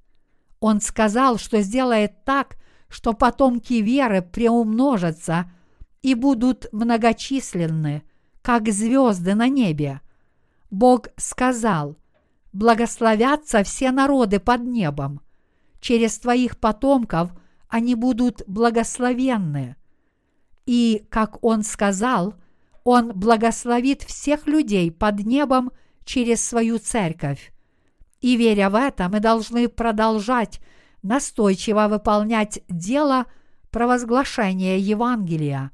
Он 0.60 0.80
сказал, 0.80 1.38
что 1.38 1.60
сделает 1.62 2.24
так, 2.24 2.56
что 2.88 3.12
потомки 3.12 3.74
веры 3.74 4.22
преумножатся 4.22 5.50
и 6.02 6.14
будут 6.14 6.66
многочисленны, 6.72 8.02
как 8.42 8.68
звезды 8.68 9.34
на 9.34 9.48
небе. 9.48 10.00
Бог 10.70 11.08
сказал, 11.16 11.96
благословятся 12.52 13.62
все 13.62 13.90
народы 13.90 14.38
под 14.40 14.62
небом– 14.62 15.20
через 15.80 16.18
твоих 16.18 16.58
потомков 16.58 17.30
они 17.68 17.94
будут 17.94 18.42
благословенны. 18.46 19.76
И, 20.66 21.06
как 21.08 21.42
он 21.42 21.62
сказал, 21.62 22.34
он 22.90 23.12
благословит 23.12 24.02
всех 24.02 24.46
людей 24.46 24.90
под 24.90 25.20
небом 25.20 25.72
через 26.04 26.42
свою 26.42 26.78
церковь. 26.78 27.52
И 28.20 28.36
веря 28.36 28.70
в 28.70 28.74
это, 28.74 29.08
мы 29.08 29.20
должны 29.20 29.68
продолжать 29.68 30.60
настойчиво 31.02 31.88
выполнять 31.88 32.60
дело 32.68 33.26
провозглашения 33.70 34.76
Евангелия. 34.76 35.70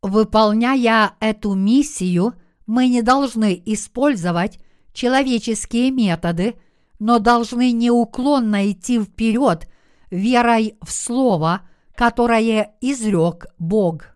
Выполняя 0.00 1.12
эту 1.20 1.54
миссию, 1.54 2.34
мы 2.66 2.88
не 2.88 3.02
должны 3.02 3.62
использовать 3.64 4.58
человеческие 4.92 5.90
методы– 5.90 6.54
но 7.02 7.18
должны 7.18 7.72
неуклонно 7.72 8.70
идти 8.70 9.00
вперед 9.00 9.68
верой 10.12 10.76
в 10.82 10.92
Слово, 10.92 11.62
которое 11.96 12.76
изрек 12.80 13.46
Бог. 13.58 14.11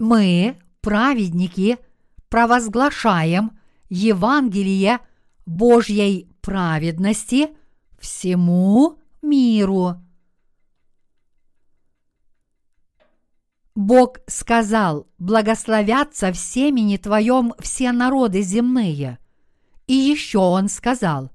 Мы, 0.00 0.56
праведники, 0.80 1.76
провозглашаем 2.30 3.60
Евангелие 3.90 5.00
Божьей 5.44 6.26
праведности 6.40 7.50
всему 7.98 8.98
миру. 9.20 9.96
Бог 13.74 14.20
сказал, 14.26 15.06
благословятся 15.18 16.32
в 16.32 16.38
семени 16.38 16.96
твоем 16.96 17.52
все 17.58 17.92
народы 17.92 18.40
земные. 18.40 19.18
И 19.86 19.92
еще 19.92 20.38
Он 20.38 20.70
сказал, 20.70 21.30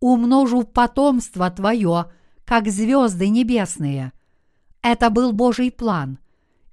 умножу 0.00 0.62
потомство 0.62 1.50
твое, 1.50 2.06
как 2.46 2.68
звезды 2.68 3.28
небесные. 3.28 4.12
Это 4.80 5.10
был 5.10 5.34
Божий 5.34 5.70
план. 5.70 6.18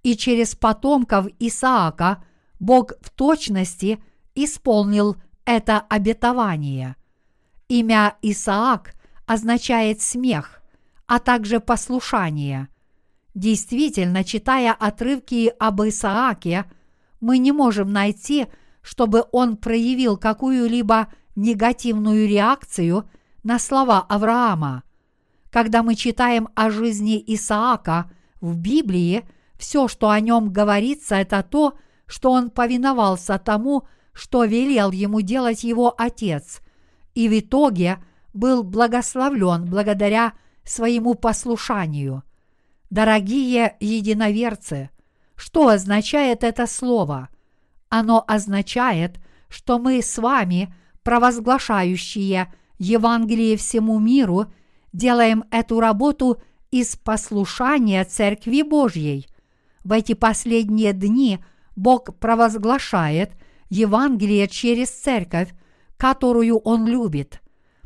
И 0.05 0.15
через 0.15 0.55
потомков 0.55 1.27
Исаака 1.39 2.23
Бог 2.59 2.93
в 3.01 3.09
точности 3.09 4.01
исполнил 4.35 5.17
это 5.45 5.79
обетование. 5.79 6.95
Имя 7.67 8.15
Исаак 8.21 8.93
означает 9.25 10.01
смех, 10.01 10.61
а 11.07 11.19
также 11.19 11.59
послушание– 11.59 12.69
Действительно, 13.35 14.23
читая 14.23 14.71
отрывки 14.71 15.53
об 15.59 15.81
Исааке, 15.81 16.65
мы 17.19 17.37
не 17.37 17.51
можем 17.51 17.91
найти, 17.91 18.47
чтобы 18.81 19.25
он 19.33 19.57
проявил 19.57 20.15
какую-либо 20.15 21.09
негативную 21.35 22.29
реакцию 22.29 23.09
на 23.43 23.59
слова 23.59 23.99
Авраама. 24.07 24.83
Когда 25.51 25.83
мы 25.83 25.95
читаем 25.95 26.47
о 26.55 26.69
жизни 26.69 27.21
Исаака 27.27 28.09
в 28.39 28.55
Библии, 28.57 29.27
все, 29.57 29.87
что 29.87 30.09
о 30.09 30.19
нем 30.19 30.51
говорится, 30.51 31.15
это 31.15 31.43
то, 31.43 31.73
что 32.07 32.31
он 32.31 32.49
повиновался 32.49 33.37
тому, 33.37 33.87
что 34.13 34.45
велел 34.45 34.91
ему 34.91 35.21
делать 35.21 35.63
его 35.63 35.93
отец, 35.97 36.61
и 37.13 37.27
в 37.27 37.39
итоге 37.39 37.97
был 38.33 38.63
благословлен 38.63 39.65
благодаря 39.65 40.33
своему 40.63 41.15
послушанию. 41.15 42.23
Дорогие 42.89 43.75
единоверцы, 43.79 44.89
что 45.35 45.67
означает 45.69 46.43
это 46.43 46.67
слово? 46.67 47.29
Оно 47.89 48.23
означает, 48.27 49.19
что 49.49 49.79
мы 49.79 50.01
с 50.01 50.17
вами, 50.17 50.73
провозглашающие 51.03 52.53
Евангелие 52.77 53.57
всему 53.57 53.99
миру, 53.99 54.47
делаем 54.91 55.43
эту 55.51 55.79
работу 55.79 56.41
из 56.71 56.95
послушания 56.95 58.03
Церкви 58.05 58.61
Божьей. 58.61 59.27
В 59.85 59.91
эти 59.91 60.13
последние 60.15 60.93
дни 60.93 61.39
Бог 61.75 62.17
провозглашает 62.17 63.33
Евангелие 63.69 64.47
через 64.47 64.89
Церковь, 64.89 65.53
которую 65.95 66.57
Он 66.57 66.87
любит. 66.87 67.39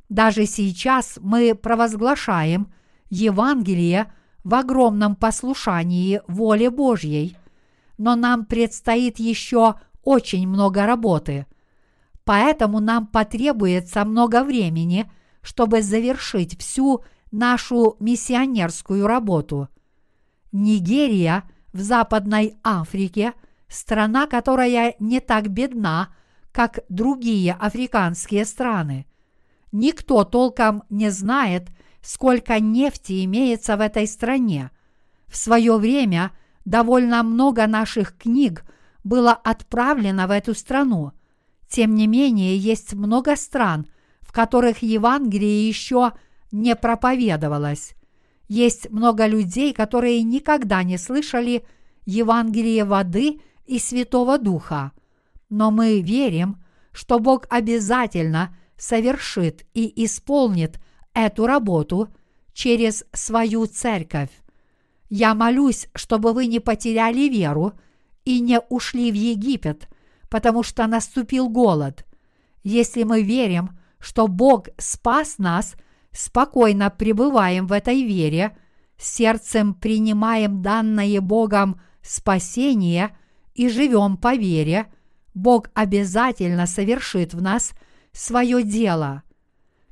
Даже 0.08 0.46
сейчас 0.46 1.20
мы 1.22 1.54
провозглашаем 1.54 2.72
Евангелие 3.10 4.14
в 4.46 4.56
огромном 4.56 5.18
послушании 5.18 6.22
воле 6.28 6.70
Божьей, 6.70 7.36
но 7.98 8.16
нам 8.16 8.46
предстоит 8.46 9.20
еще 9.20 9.76
очень 10.02 10.48
много 10.48 10.86
работы. 10.86 11.48
Поэтому 12.24 12.80
нам 12.80 13.08
потребуется 13.08 14.06
много 14.06 14.46
времени, 14.46 15.12
чтобы 15.42 15.82
завершить 15.82 16.58
всю 16.62 17.04
нашу 17.32 17.98
миссионерскую 18.00 19.06
работу. 19.06 19.68
Нигерия 20.54 21.44
в 21.74 21.82
Западной 21.82 22.58
Африке– 22.64 23.34
страна, 23.70 24.28
которая 24.28 24.96
не 25.00 25.20
так 25.20 25.50
бедна, 25.50 26.10
как 26.52 26.80
другие 26.90 27.54
африканские 27.54 28.44
страны. 28.44 29.06
Никто 29.72 30.24
толком 30.24 30.84
не 30.90 31.12
знает, 31.12 31.70
сколько 32.02 32.60
нефти 32.60 33.24
имеется 33.26 33.78
в 33.78 33.82
этой 33.82 34.08
стране. 34.08 34.72
В 35.28 35.38
свое 35.38 35.78
время 35.78 36.32
довольно 36.66 37.22
много 37.24 37.68
наших 37.68 38.18
книг 38.18 38.66
было 39.04 39.32
отправлено 39.32 40.28
в 40.28 40.32
эту 40.32 40.56
страну. 40.56 41.12
Тем 41.70 41.94
не 41.94 42.08
менее, 42.08 42.58
есть 42.58 42.94
много 42.94 43.36
стран, 43.36 43.88
в 44.22 44.32
которых 44.32 44.82
Евангелие 44.82 45.68
еще 45.68 46.14
не 46.52 46.76
проповедовалось. 46.76 47.94
Есть 48.50 48.90
много 48.90 49.28
людей, 49.28 49.74
которые 49.74 50.24
никогда 50.24 50.84
не 50.84 50.98
слышали 50.98 51.64
Евангелие 52.06 52.84
воды 52.84 53.40
и 53.66 53.78
Святого 53.78 54.40
Духа. 54.40 54.92
Но 55.50 55.70
мы 55.70 56.02
верим, 56.02 56.58
что 56.92 57.20
Бог 57.20 57.46
обязательно 57.50 58.58
совершит 58.76 59.66
и 59.76 60.04
исполнит 60.04 60.80
эту 61.14 61.46
работу 61.46 62.10
через 62.52 63.06
свою 63.14 63.68
церковь. 63.68 64.32
Я 65.10 65.36
молюсь, 65.36 65.88
чтобы 65.94 66.34
вы 66.34 66.48
не 66.48 66.60
потеряли 66.60 67.30
веру 67.30 67.74
и 68.26 68.40
не 68.40 68.60
ушли 68.60 69.12
в 69.12 69.16
Египет, 69.16 69.88
потому 70.28 70.64
что 70.64 70.88
наступил 70.88 71.50
голод. 71.50 72.04
Если 72.64 73.04
мы 73.04 73.22
верим, 73.22 73.78
что 74.00 74.28
Бог 74.28 74.70
спас 74.78 75.38
нас, 75.38 75.76
спокойно 76.12 76.90
пребываем 76.90 77.68
в 77.68 77.72
этой 77.72 78.04
вере, 78.04 78.58
сердцем 78.98 79.74
принимаем 79.74 80.62
данное 80.62 81.22
Богом 81.22 81.80
спасение 82.02 83.16
и 83.54 83.70
живем 83.70 84.18
по 84.18 84.36
вере, 84.36 84.88
Бог 85.34 85.70
обязательно 85.74 86.66
совершит 86.66 87.34
в 87.34 87.42
нас 87.42 87.74
свое 88.12 88.64
дело. 88.64 89.24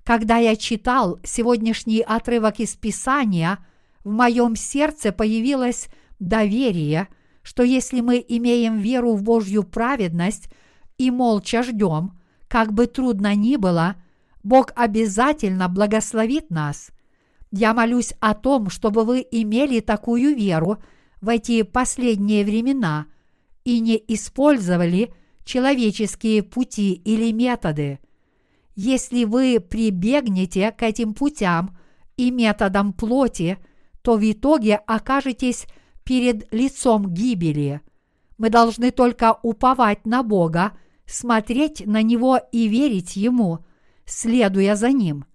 Когда 0.04 0.38
я 0.38 0.56
читал 0.56 1.20
сегодняшний 1.24 2.02
отрывок 2.02 2.60
из 2.60 2.76
Писания, 2.76 3.60
в 4.04 4.10
моем 4.10 4.56
сердце 4.56 5.12
появилось 5.12 5.90
доверие, 6.20 7.08
что 7.44 7.64
если 7.64 8.02
мы 8.02 8.24
имеем 8.28 8.80
веру 8.80 9.16
в 9.16 9.24
Божью 9.24 9.64
праведность 9.64 10.50
и 10.98 11.12
молча 11.12 11.64
ждем, 11.64 12.18
как 12.48 12.74
бы 12.74 12.88
трудно 12.88 13.36
ни 13.36 13.58
было, 13.58 13.96
Бог 14.48 14.72
обязательно 14.78 15.68
благословит 15.68 16.52
нас. 16.52 16.92
Я 17.52 17.74
молюсь 17.74 18.14
о 18.22 18.34
том, 18.34 18.70
чтобы 18.70 19.04
вы 19.04 19.28
имели 19.30 19.82
такую 19.82 20.34
веру 20.38 20.78
в 21.20 21.28
эти 21.28 21.64
последние 21.64 22.46
времена 22.46 23.08
и 23.66 23.82
не 23.82 24.02
использовали 24.08 25.14
человеческие 25.44 26.44
пути 26.44 26.94
или 26.94 27.34
методы. 27.34 28.00
Если 28.74 29.26
вы 29.26 29.60
прибегнете 29.60 30.72
к 30.72 30.82
этим 30.82 31.14
путям 31.14 31.78
и 32.16 32.32
методам 32.32 32.94
плоти, 32.94 33.58
то 34.02 34.16
в 34.16 34.32
итоге 34.32 34.78
окажетесь 34.78 35.66
перед 36.06 36.54
лицом 36.54 37.14
гибели. 37.14 37.82
Мы 38.38 38.50
должны 38.50 38.92
только 38.92 39.38
уповать 39.44 40.06
на 40.06 40.24
Бога, 40.24 40.72
смотреть 41.06 41.86
на 41.86 42.02
Него 42.02 42.40
и 42.54 42.70
верить 42.70 43.18
Ему, 43.18 43.66
следуя 44.08 44.76
за 44.76 44.91
Ним. 44.91 45.26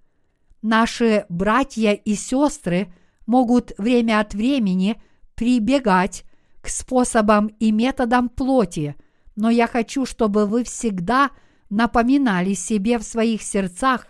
Наши 0.63 1.27
братья 1.29 1.93
и 1.93 2.15
сестры 2.15 2.93
могут 3.27 3.73
время 3.79 4.19
от 4.19 4.35
времени 4.35 5.01
прибегать 5.37 6.25
к 6.61 6.69
способам 6.69 7.49
и 7.59 7.71
методам 7.71 8.29
плоти, 8.29 8.97
но 9.37 9.51
я 9.51 9.69
хочу, 9.69 10.07
чтобы 10.07 10.47
вы 10.47 10.65
всегда– 10.65 11.31
напоминали 11.73 12.53
себе 12.53 12.99
в 12.99 13.03
своих 13.03 13.43
сердцах, 13.43 14.07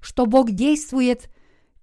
что 0.00 0.24
Бог 0.24 0.50
действует 0.50 1.28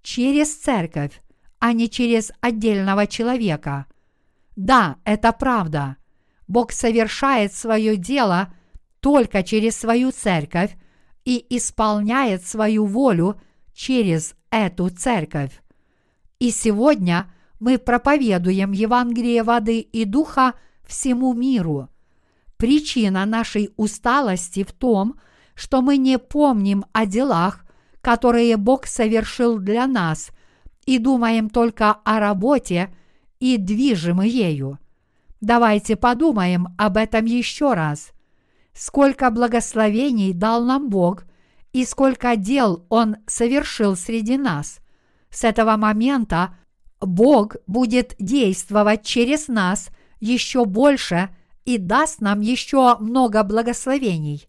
через 0.02 0.56
церковь, 0.56 1.22
а 1.60 1.72
не 1.72 1.88
через 1.88 2.32
отдельного 2.40 3.06
человека. 3.06 3.86
Да, 4.56 4.96
это 5.04 5.32
правда. 5.32 5.96
Бог 6.48 6.72
совершает 6.72 7.54
свое 7.54 7.96
дело 7.96 8.52
только 8.98 9.44
через 9.44 9.76
свою 9.76 10.10
церковь 10.10 10.76
и 11.24 11.44
исполняет 11.50 12.44
свою 12.46 12.86
волю 12.86 13.40
через 13.72 14.34
эту 14.50 14.90
церковь. 14.90 15.62
И 16.38 16.50
сегодня 16.50 17.32
мы 17.58 17.78
проповедуем 17.78 18.72
Евангелие 18.72 19.42
воды 19.42 19.80
и 19.80 20.04
духа 20.04 20.54
всему 20.86 21.34
миру– 21.34 21.88
Причина 22.60 23.24
нашей 23.24 23.70
усталости 23.78 24.64
в 24.64 24.72
том, 24.72 25.18
что 25.54 25.80
мы 25.80 25.96
не 25.96 26.18
помним 26.18 26.84
о 26.92 27.06
делах, 27.06 27.64
которые 28.02 28.58
Бог 28.58 28.86
совершил 28.86 29.58
для 29.58 29.86
нас, 29.86 30.30
и 30.84 30.98
думаем 30.98 31.48
только 31.48 31.92
о 31.92 32.20
работе 32.20 32.94
и 33.38 33.56
движимы 33.56 34.26
ею. 34.26 34.78
Давайте 35.40 35.96
подумаем 35.96 36.68
об 36.76 36.98
этом 36.98 37.24
еще 37.24 37.72
раз. 37.72 38.10
Сколько 38.72 39.30
благословений 39.30 40.32
дал 40.32 40.64
нам 40.64 40.88
Бог 40.88 41.24
и 41.72 41.84
сколько 41.84 42.36
дел 42.36 42.84
Он 42.88 43.16
совершил 43.26 43.96
среди 43.96 44.36
нас. 44.36 44.80
С 45.30 45.44
этого 45.44 45.76
момента 45.76 46.56
Бог 47.00 47.56
будет 47.66 48.14
действовать 48.18 49.04
через 49.04 49.48
нас 49.48 49.90
еще 50.20 50.64
больше– 50.64 51.30
и 51.64 51.78
даст 51.78 52.20
нам 52.20 52.40
еще 52.40 52.96
много 52.98 53.42
благословений. 53.42 54.46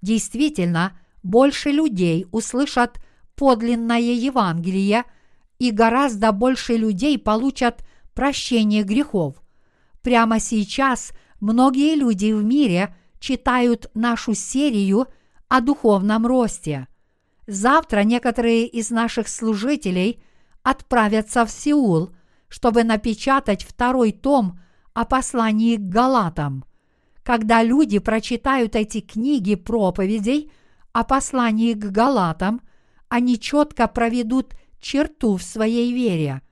Действительно, 0.00 0.98
больше 1.22 1.70
людей 1.70 2.26
услышат 2.32 2.98
подлинное 3.34 3.98
Евангелие, 3.98 5.04
и 5.58 5.70
гораздо 5.70 6.32
больше 6.32 6.76
людей 6.76 7.18
получат 7.18 7.84
прощение 8.14 8.82
грехов. 8.82 9.42
Прямо 10.02 10.38
сейчас 10.38 11.12
многие 11.40 11.94
люди 11.94 12.32
в 12.32 12.44
мире 12.44 12.94
читают 13.18 13.90
нашу 13.94 14.34
серию 14.34 15.06
о 15.48 15.60
духовном 15.60 16.26
росте. 16.26 16.88
Завтра 17.46 18.00
некоторые 18.00 18.66
из 18.66 18.90
наших 18.90 19.28
служителей 19.28 20.22
отправятся 20.62 21.44
в 21.46 21.50
Сеул, 21.50 22.10
чтобы 22.48 22.84
напечатать 22.84 23.62
второй 23.64 24.12
том 24.12 24.60
о 24.94 25.04
послании 25.04 25.76
к 25.76 25.82
Галатам. 25.82 26.64
Когда 27.22 27.62
люди 27.62 27.98
прочитают 27.98 28.76
эти 28.76 29.00
книги 29.00 29.54
проповедей 29.54 30.50
о 30.92 31.04
послании 31.04 31.74
к 31.74 31.84
Галатам, 31.90 32.60
они 33.08 33.38
четко 33.38 33.86
проведут 33.88 34.54
черту 34.80 35.36
в 35.36 35.42
своей 35.42 35.92
вере. 35.92 36.42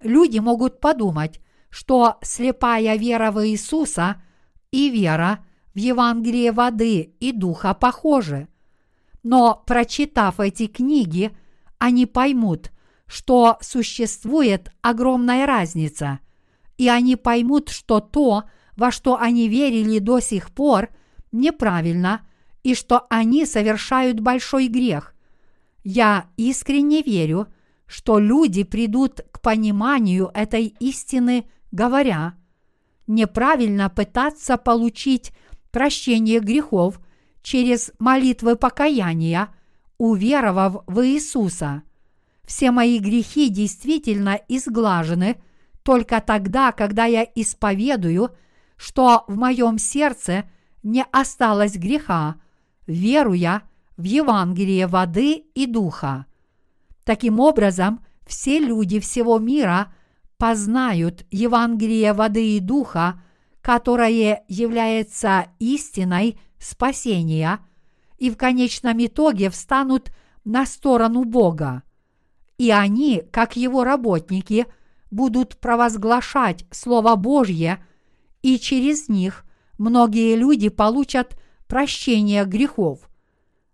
Люди 0.00 0.38
могут 0.38 0.80
подумать, 0.80 1.40
что 1.70 2.18
слепая 2.22 2.96
вера 2.96 3.30
в 3.30 3.46
Иисуса 3.46 4.22
и 4.70 4.90
вера 4.90 5.44
в 5.78 5.80
Евангелие 5.80 6.50
воды 6.50 7.14
и 7.20 7.32
духа 7.32 7.72
похожи. 7.72 8.48
Но 9.22 9.62
прочитав 9.66 10.40
эти 10.40 10.66
книги, 10.66 11.30
они 11.78 12.04
поймут, 12.04 12.72
что 13.06 13.56
существует 13.60 14.72
огромная 14.82 15.46
разница– 15.46 16.18
и 16.78 16.88
они 16.88 17.16
поймут, 17.16 17.68
что 17.68 18.00
то, 18.00 18.44
во 18.76 18.90
что 18.90 19.18
они 19.20 19.48
верили 19.48 19.98
до 19.98 20.20
сих 20.20 20.50
пор, 20.50 20.88
неправильно 21.32 22.26
и 22.62 22.74
что 22.74 23.06
они 23.10 23.44
совершают 23.44 24.20
большой 24.20 24.68
грех. 24.68 25.14
Я 25.82 26.28
искренне 26.36 27.02
верю, 27.02 27.48
что 27.86 28.18
люди 28.18 28.62
придут 28.62 29.20
к 29.32 29.40
пониманию 29.40 30.30
этой 30.34 30.74
истины, 30.78 31.48
говоря, 31.72 32.34
неправильно 33.06 33.90
пытаться 33.90 34.56
получить 34.56 35.32
прощение 35.70 36.40
грехов 36.40 37.00
через 37.42 37.92
молитвы 37.98 38.56
покаяния, 38.56 39.48
уверовав 39.98 40.84
в 40.86 41.04
Иисуса. 41.06 41.82
Все 42.44 42.70
мои 42.70 42.98
грехи 42.98 43.48
действительно 43.48 44.40
изглажены 44.48 45.40
только 45.82 46.20
тогда, 46.20 46.72
когда 46.72 47.04
я 47.04 47.26
исповедую, 47.34 48.30
что 48.76 49.24
в 49.28 49.36
моем 49.36 49.78
сердце 49.78 50.48
не 50.82 51.04
осталось 51.12 51.76
греха, 51.76 52.36
веруя 52.86 53.62
в 53.96 54.04
Евангелие 54.04 54.86
воды 54.86 55.44
и 55.54 55.66
духа. 55.66 56.26
Таким 57.04 57.40
образом, 57.40 58.04
все 58.26 58.58
люди 58.58 59.00
всего 59.00 59.38
мира 59.38 59.92
познают 60.36 61.26
Евангелие 61.30 62.12
воды 62.12 62.56
и 62.56 62.60
духа, 62.60 63.20
которое 63.68 64.44
является 64.48 65.48
истиной 65.58 66.40
спасения, 66.58 67.58
и 68.16 68.30
в 68.30 68.36
конечном 68.38 69.04
итоге 69.04 69.50
встанут 69.50 70.10
на 70.46 70.64
сторону 70.64 71.24
Бога. 71.24 71.82
И 72.56 72.70
они, 72.70 73.24
как 73.30 73.56
его 73.56 73.84
работники, 73.84 74.64
будут 75.10 75.58
провозглашать 75.58 76.64
Слово 76.70 77.14
Божье, 77.16 77.84
и 78.40 78.58
через 78.58 79.10
них 79.10 79.44
многие 79.76 80.34
люди 80.34 80.70
получат 80.70 81.38
прощение 81.66 82.46
грехов. 82.46 83.00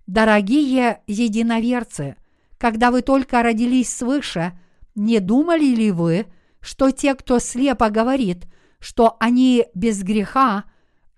Дорогие 0.08 1.02
единоверцы, 1.06 2.16
когда 2.58 2.90
вы 2.90 3.02
только 3.02 3.44
родились 3.44 3.90
свыше, 3.90 4.58
не 4.96 5.20
думали 5.20 5.66
ли 5.66 5.92
вы, 5.92 6.26
что 6.58 6.90
те, 6.90 7.14
кто 7.14 7.38
слепо 7.38 7.90
говорит, 7.90 8.48
что 8.84 9.16
они 9.18 9.64
без 9.74 10.02
греха, 10.02 10.64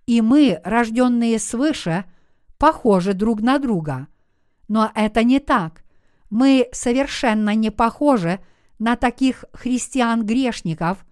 и 0.07 0.21
мы, 0.21 0.61
рожденные 0.62 1.41
свыше, 1.41 2.05
похожи 2.59 3.12
друг 3.12 3.41
на 3.41 3.59
друга? 3.59 4.07
Но 4.69 4.93
это 4.95 5.25
не 5.25 5.41
так. 5.41 5.83
Мы 6.31 6.69
совершенно 6.71 7.57
не 7.57 7.71
похожи 7.71 8.39
на 8.79 8.95
таких 8.95 9.45
христиан-грешников. 9.53 11.05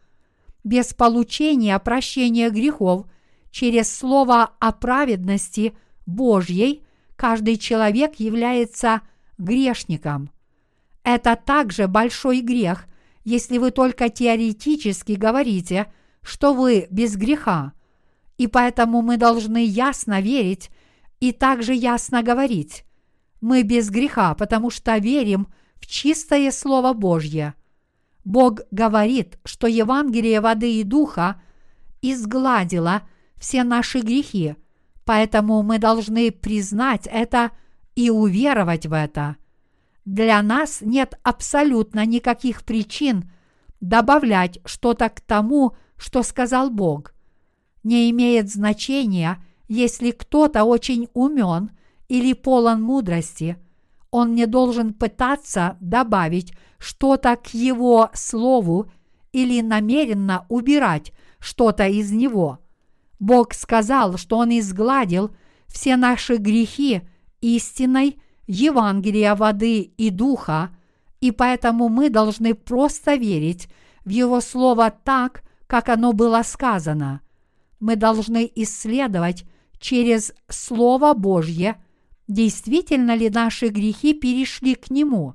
Без 0.63 0.95
получения 0.95 1.77
прощения 1.81 2.51
грехов 2.51 3.07
через 3.51 3.93
слово 3.93 4.53
о 4.61 4.71
праведности 4.71 5.77
Божьей 6.07 6.87
каждый 7.17 7.57
человек 7.57 8.21
является 8.21 9.01
грешником. 9.39 10.31
Это 11.03 11.35
также 11.35 11.89
большой 11.89 12.43
грех, 12.43 12.87
если 13.25 13.59
вы 13.59 13.73
только 13.73 14.09
теоретически 14.09 15.15
говорите, 15.15 15.89
что 16.25 16.55
вы 16.55 16.89
без 16.91 17.17
греха. 17.17 17.73
И 18.39 18.49
поэтому 18.49 19.03
мы 19.03 19.17
должны 19.17 19.65
ясно 19.65 20.21
верить 20.21 20.71
и 21.21 21.31
также 21.31 21.75
ясно 21.75 22.23
говорить. 22.23 22.85
Мы 23.41 23.63
без 23.63 23.91
греха, 23.91 24.35
потому 24.35 24.71
что 24.71 24.97
верим 24.97 25.47
в 25.77 25.87
чистое 25.87 26.51
Слово 26.51 26.95
Божье. 26.95 27.55
Бог 28.25 28.61
говорит, 28.71 29.39
что 29.45 29.67
Евангелие 29.67 30.41
воды 30.41 30.81
и 30.81 30.83
духа 30.83 31.41
изгладило 32.01 33.03
все 33.37 33.63
наши 33.63 34.01
грехи, 34.01 34.57
поэтому 35.05 35.63
мы 35.63 35.79
должны 35.79 36.33
признать 36.33 37.07
это 37.07 37.51
и 37.95 38.09
уверовать 38.09 38.87
в 38.87 38.95
это. 38.95 39.37
Для 40.07 40.41
нас 40.43 40.81
нет 40.81 41.19
абсолютно 41.23 42.05
никаких 42.07 42.65
причин 42.65 43.31
добавлять 43.81 44.59
что-то 44.65 45.11
к 45.11 45.21
тому, 45.21 45.77
что 45.97 46.23
сказал 46.23 46.71
Бог. 46.71 47.15
Не 47.83 48.11
имеет 48.11 48.51
значения, 48.51 49.45
если 49.69 50.11
кто-то 50.11 50.65
очень 50.65 51.09
умен 51.15 51.71
или 52.09 52.33
полон 52.33 52.83
мудрости, 52.83 53.59
он 54.11 54.35
не 54.35 54.47
должен 54.47 54.95
пытаться 54.95 55.77
добавить 55.81 56.55
что-то 56.79 57.37
к 57.37 57.55
его 57.55 58.11
слову 58.15 58.91
или 59.33 59.61
намеренно 59.61 60.47
убирать 60.49 61.13
что-то 61.41 61.87
из 61.89 62.13
него. 62.13 62.61
Бог 63.19 63.55
сказал, 63.55 64.17
что 64.17 64.39
Он 64.39 64.51
изгладил 64.51 65.35
все 65.67 65.97
наши 65.97 66.37
грехи 66.37 67.03
истиной 67.41 68.21
Евангелия 68.47 69.35
воды 69.35 69.81
и 69.81 70.11
духа, 70.11 70.71
и 71.21 71.31
поэтому 71.31 71.89
мы 71.89 72.11
должны 72.11 72.55
просто 72.55 73.15
верить 73.15 73.69
в 74.05 74.11
Его 74.11 74.41
Слово 74.41 74.91
так, 74.91 75.43
как 75.67 75.89
оно 75.89 76.13
было 76.13 76.43
сказано. 76.43 77.21
Мы 77.81 77.97
должны 77.97 78.51
исследовать 78.55 79.45
через 79.79 80.33
Слово 80.49 81.15
Божье, 81.15 81.83
действительно 82.29 83.15
ли 83.15 83.31
наши 83.31 83.69
грехи 83.69 84.15
перешли 84.15 84.75
к 84.75 84.91
Нему. 84.91 85.35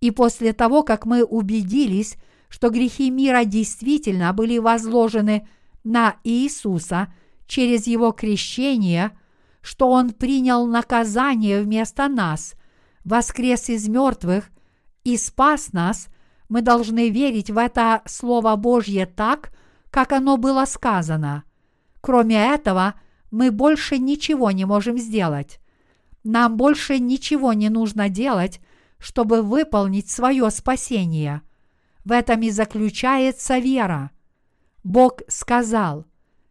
И 0.00 0.10
после 0.10 0.52
того, 0.52 0.82
как 0.82 1.06
мы 1.06 1.22
убедились, 1.24 2.16
что 2.48 2.70
грехи 2.70 3.10
мира 3.10 3.44
действительно 3.44 4.32
были 4.32 4.58
возложены 4.58 5.48
на 5.84 6.16
Иисуса 6.24 7.12
через 7.46 7.86
Его 7.86 8.12
крещение– 8.12 9.12
что 9.62 9.88
Он 9.88 10.10
принял 10.10 10.66
наказание 10.66 11.62
вместо 11.62 12.08
нас, 12.08 12.54
воскрес 13.04 13.70
из 13.70 13.88
мертвых 13.88 14.50
и 15.04 15.16
спас 15.16 15.72
нас, 15.72 16.08
мы 16.52 16.60
должны 16.60 17.08
верить 17.08 17.48
в 17.48 17.56
это 17.56 18.02
Слово 18.04 18.56
Божье 18.56 19.06
так, 19.06 19.52
как 19.90 20.12
оно 20.12 20.36
было 20.36 20.66
сказано. 20.66 21.44
Кроме 22.02 22.36
этого, 22.36 22.92
мы 23.30 23.50
больше 23.50 23.96
ничего 23.96 24.50
не 24.50 24.66
можем 24.66 24.98
сделать. 24.98 25.60
Нам 26.24 26.58
больше 26.58 26.98
ничего 26.98 27.54
не 27.54 27.70
нужно 27.70 28.10
делать, 28.10 28.60
чтобы 28.98 29.40
выполнить 29.40 30.10
свое 30.10 30.50
спасение. 30.50 31.40
В 32.04 32.12
этом 32.12 32.42
и 32.42 32.50
заключается 32.50 33.56
вера. 33.56 34.10
Бог 34.84 35.22
сказал, 35.28 36.04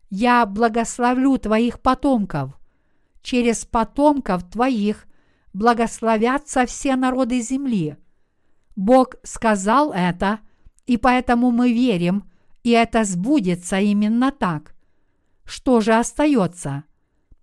«Я 0.09 0.47
благословлю 0.47 1.37
твоих 1.37 1.79
потомков» 1.79 2.59
через 3.21 3.65
потомков 3.65 4.49
твоих 4.49 5.05
благословятся 5.53 6.65
все 6.65 6.95
народы 6.95 7.39
земли. 7.41 7.97
Бог 8.75 9.15
сказал 9.23 9.91
это, 9.91 10.39
и 10.85 10.97
поэтому 10.97 11.51
мы 11.51 11.71
верим, 11.73 12.29
и 12.63 12.71
это 12.71 13.03
сбудется 13.03 13.79
именно 13.79 14.31
так. 14.31 14.75
Что 15.45 15.81
же 15.81 15.93
остается? 15.93 16.83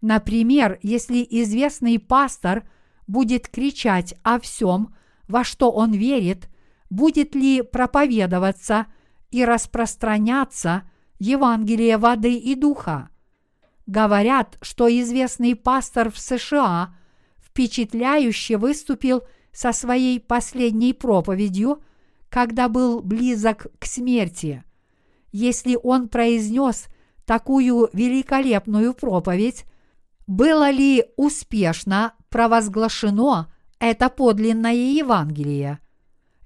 Например, 0.00 0.78
если 0.82 1.26
известный 1.28 1.98
пастор 1.98 2.68
будет 3.06 3.48
кричать 3.48 4.14
о 4.22 4.38
всем, 4.38 4.94
во 5.26 5.44
что 5.44 5.70
он 5.70 5.92
верит, 5.92 6.48
будет 6.88 7.34
ли 7.34 7.62
проповедоваться 7.62 8.86
и 9.30 9.44
распространяться 9.44 10.82
Евангелие 11.18 11.98
воды 11.98 12.34
и 12.34 12.54
духа? 12.54 13.10
Говорят, 13.86 14.58
что 14.62 14.88
известный 14.88 15.56
пастор 15.56 16.10
в 16.10 16.18
США 16.18 16.94
впечатляюще 17.42 18.56
выступил 18.56 19.22
со 19.52 19.72
своей 19.72 20.20
последней 20.20 20.92
проповедью, 20.92 21.82
когда 22.28 22.68
был 22.68 23.00
близок 23.00 23.66
к 23.78 23.86
смерти. 23.86 24.64
Если 25.32 25.78
он 25.82 26.08
произнес 26.08 26.86
такую 27.24 27.90
великолепную 27.92 28.94
проповедь, 28.94 29.64
было 30.26 30.70
ли 30.70 31.04
успешно 31.16 32.14
провозглашено 32.28 33.52
это 33.78 34.08
подлинное 34.08 34.74
Евангелие? 34.74 35.78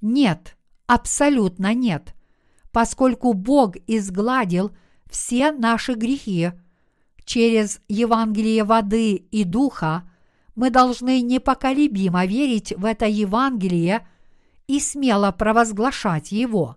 Нет, 0.01 0.57
абсолютно 0.87 1.75
нет, 1.75 2.15
поскольку 2.73 3.33
Бог 3.33 3.77
изгладил 3.87 4.73
все 5.11 5.53
наши 5.53 5.95
грехи 5.95 6.53
через 7.25 7.81
Евангелие 7.89 8.65
воды 8.65 9.15
и 9.15 9.45
духа 9.45 10.11
мы 10.55 10.71
должны 10.71 11.21
непоколебимо 11.21 12.27
верить 12.27 12.73
в 12.77 12.85
это 12.85 13.07
Евангелие 13.07 14.07
и 14.67 14.81
смело 14.81 15.33
провозглашать 15.33 16.33
его. 16.33 16.77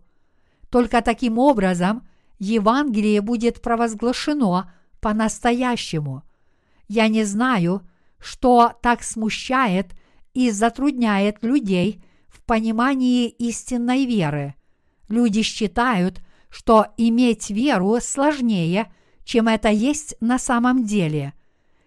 Только 0.70 1.02
таким 1.02 1.38
образом 1.38 2.08
Евангелие 2.40 3.22
будет 3.22 3.62
провозглашено 3.62 4.72
по-настоящему. 5.00 6.24
Я 6.88 7.08
не 7.08 7.24
знаю, 7.24 7.82
что 8.18 8.74
так 8.82 9.04
смущает 9.04 9.88
и 10.34 10.52
затрудняет 10.52 11.44
людей 11.44 12.04
в 12.28 12.42
понимании 12.44 13.28
истинной 13.30 14.06
веры. 14.06 14.56
Люди 15.08 15.42
считают, 15.42 16.22
что 16.50 16.88
иметь 16.98 17.50
веру 17.50 17.98
сложнее– 18.02 18.92
чем 19.26 19.48
это 19.48 19.70
есть 19.70 20.16
на 20.22 20.40
самом 20.40 20.86
деле. 20.86 21.34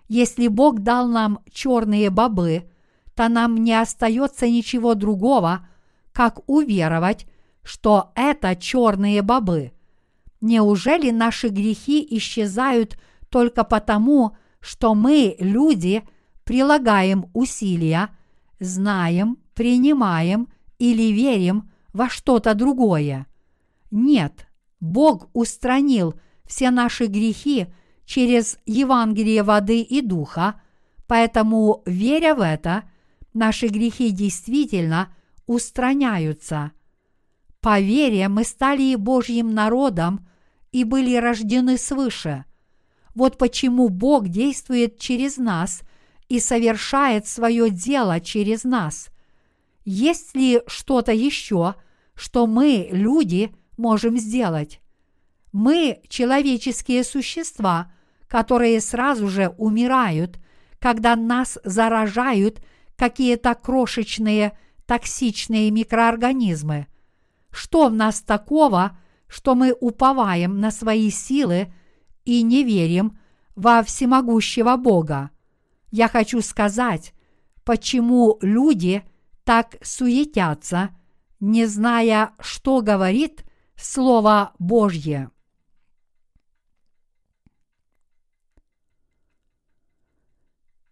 Если 0.09 0.49
Бог 0.49 0.81
дал 0.81 1.07
нам 1.07 1.41
черные 1.53 2.11
бобы, 2.11 2.69
то 3.15 3.29
нам 3.29 3.57
не 3.57 3.79
остается 3.79 4.49
ничего 4.49 4.95
другого, 4.95 5.69
как 6.13 6.41
уверовать, 6.49 7.27
что 7.63 8.13
это 8.15 8.57
черные 8.57 9.23
бобы. 9.23 9.73
Неужели 10.41 11.11
наши 11.11 11.49
грехи 11.49 12.07
исчезают 12.17 12.99
только 13.29 13.65
потому, 13.65 14.37
что 14.61 14.95
мы, 14.95 15.37
люди, 15.39 16.03
прилагаем 16.45 17.27
усилия, 17.35 18.11
знаем, 18.59 19.39
принимаем 19.55 20.49
или 20.79 21.13
верим 21.13 21.71
во 21.93 22.09
что-то 22.09 22.55
другое? 22.55 23.27
Нет, 23.91 24.49
Бог 24.81 25.29
устранил 25.35 26.15
все 26.47 26.71
наши 26.71 27.07
грехи 27.07 27.67
через 28.09 28.59
Евангелие 28.65 29.43
воды 29.43 29.83
и 29.83 30.01
духа, 30.01 30.59
поэтому, 31.07 31.83
веря 31.85 32.35
в 32.35 32.41
это, 32.41 32.85
наши 33.35 33.67
грехи 33.69 34.11
действительно 34.11 35.15
устраняются. 35.47 36.73
По 37.61 37.79
вере 37.81 38.29
мы 38.29 38.45
стали 38.45 38.95
Божьим 38.95 39.53
народом 39.53 40.27
и 40.73 40.85
были 40.85 41.17
рождены 41.17 41.77
свыше. 41.77 42.47
Вот 43.15 43.37
почему 43.37 43.91
Бог 43.91 44.29
действует 44.29 44.99
через 44.99 45.37
нас 45.37 45.83
и 46.31 46.41
совершает 46.41 47.27
свое 47.27 47.69
дело 47.69 48.21
через 48.21 48.65
нас. 48.65 49.09
Есть 49.85 50.35
ли 50.35 50.63
что-то 50.67 51.13
еще, 51.13 51.75
что 52.15 52.47
мы, 52.47 52.89
люди, 52.91 53.55
можем 53.77 54.17
сделать? 54.17 54.81
Мы 55.53 56.01
человеческие 56.09 57.05
существа, 57.05 57.93
которые 58.29 58.81
сразу 58.81 59.29
же 59.29 59.55
умирают, 59.59 60.39
когда 60.79 61.17
нас 61.17 61.59
заражают 61.65 62.61
какие-то 62.97 63.55
крошечные 63.55 64.57
токсичные 64.87 65.71
микроорганизмы. 65.71 66.87
Что 67.51 67.89
в 67.89 67.95
нас 67.95 68.23
такого, 68.23 68.99
что 69.27 69.55
мы 69.55 69.75
уповаем 69.79 70.61
на 70.61 70.71
свои 70.71 71.11
силы 71.11 71.73
и 72.25 72.43
не 72.43 72.65
верим 72.65 73.19
во 73.57 73.83
всемогущего 73.83 74.77
Бога? 74.77 75.31
Я 75.91 76.09
хочу 76.09 76.41
сказать, 76.43 77.15
почему 77.65 78.39
люди 78.43 79.03
так 79.45 79.77
суетятся, 79.83 80.91
не 81.41 81.67
зная, 81.67 82.33
что 82.41 82.83
говорит 82.83 83.45
Слово 83.77 84.53
Божье. 84.59 85.31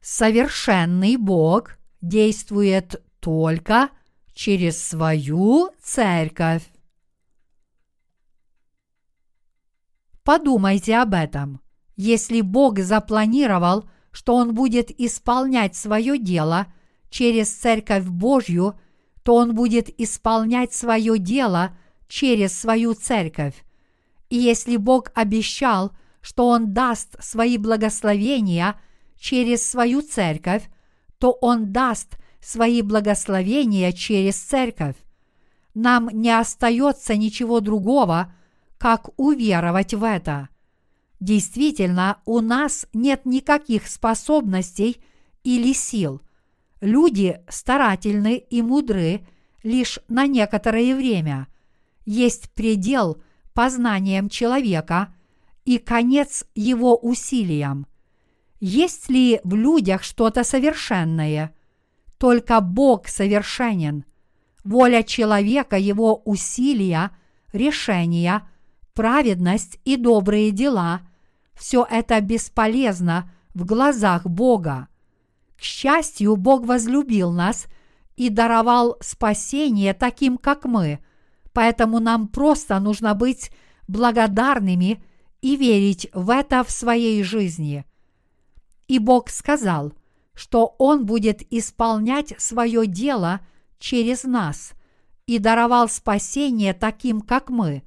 Совершенный 0.08 1.16
Бог 1.16 1.78
действует 2.00 3.02
только 3.18 3.90
через 4.34 4.80
свою 4.80 5.70
церковь. 5.82 6.62
Подумайте 10.22 10.94
об 10.98 11.12
этом. 11.12 11.60
Если 11.96 12.40
Бог 12.40 12.78
запланировал, 12.78 13.90
что 14.12 14.36
Он 14.36 14.54
будет 14.54 14.92
исполнять 14.92 15.74
свое 15.74 16.18
дело 16.18 16.68
через 17.10 17.50
Церковь 17.50 18.04
Божью, 18.04 18.78
то 19.24 19.34
Он 19.34 19.56
будет 19.56 19.88
исполнять 20.00 20.72
свое 20.72 21.18
дело 21.18 21.76
через 22.06 22.56
свою 22.56 22.94
Церковь. 22.94 23.56
И 24.30 24.36
если 24.36 24.76
Бог 24.76 25.10
обещал, 25.16 25.90
что 26.20 26.46
Он 26.46 26.72
даст 26.72 27.20
свои 27.20 27.58
благословения– 27.58 28.80
через 29.18 29.68
свою 29.68 30.02
церковь, 30.02 30.68
то 31.18 31.32
Он 31.32 31.72
даст 31.72 32.18
свои 32.40 32.82
благословения 32.82 33.92
через 33.92 34.36
церковь. 34.36 34.96
Нам 35.74 36.08
не 36.12 36.30
остается 36.30 37.16
ничего 37.16 37.60
другого, 37.60 38.32
как 38.78 39.10
уверовать 39.18 39.94
в 39.94 40.04
это. 40.04 40.48
Действительно, 41.20 42.18
у 42.24 42.40
нас 42.40 42.86
нет 42.92 43.24
никаких 43.24 43.86
способностей 43.86 45.02
или 45.44 45.72
сил. 45.72 46.20
Люди 46.80 47.40
старательны 47.48 48.36
и 48.36 48.62
мудры 48.62 49.26
лишь 49.62 49.98
на 50.08 50.26
некоторое 50.26 50.94
время. 50.94 51.48
Есть 52.04 52.50
предел 52.52 53.20
познанием 53.54 54.28
человека 54.28 55.14
и 55.64 55.78
конец 55.78 56.44
его 56.54 56.96
усилиям. 56.96 57.86
Есть 58.60 59.10
ли 59.10 59.40
в 59.44 59.54
людях 59.54 60.02
что-то 60.02 60.42
совершенное? 60.42 61.54
Только 62.18 62.60
Бог 62.60 63.08
совершенен. 63.08 64.04
Воля 64.64 65.02
человека, 65.02 65.76
его 65.76 66.22
усилия, 66.24 67.10
решения, 67.52 68.48
праведность 68.94 69.78
и 69.84 69.96
добрые 69.96 70.50
дела– 70.50 71.02
все 71.54 71.86
это 71.88 72.20
бесполезно 72.20 73.30
в 73.54 73.64
глазах 73.64 74.26
Бога. 74.26 74.88
К 75.56 75.62
счастью, 75.62 76.36
Бог 76.36 76.66
возлюбил 76.66 77.32
нас 77.32 77.66
и 78.14 78.28
даровал 78.28 78.98
спасение 79.00 79.94
таким, 79.94 80.36
как 80.36 80.66
мы, 80.66 80.98
поэтому 81.54 81.98
нам 81.98 82.28
просто 82.28 82.78
нужно 82.78 83.14
быть 83.14 83.50
благодарными 83.88 85.02
и 85.40 85.56
верить 85.56 86.08
в 86.12 86.28
это 86.28 86.62
в 86.62 86.70
своей 86.70 87.22
жизни– 87.22 87.84
и 88.88 88.98
Бог 88.98 89.30
сказал, 89.30 89.92
что 90.34 90.76
Он 90.78 91.06
будет 91.06 91.42
исполнять 91.52 92.34
свое 92.38 92.86
дело 92.86 93.40
через 93.78 94.24
нас 94.24 94.72
и 95.26 95.38
даровал 95.38 95.88
спасение 95.88 96.72
таким, 96.72 97.20
как 97.20 97.50
мы. 97.50 97.82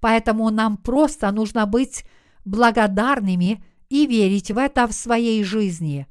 Поэтому 0.00 0.50
нам 0.50 0.76
просто 0.76 1.30
нужно 1.30 1.66
быть 1.66 2.04
благодарными 2.44 3.64
и 3.90 4.06
верить 4.06 4.50
в 4.50 4.58
это 4.58 4.86
в 4.86 4.92
своей 4.92 5.44
жизни. 5.44 6.06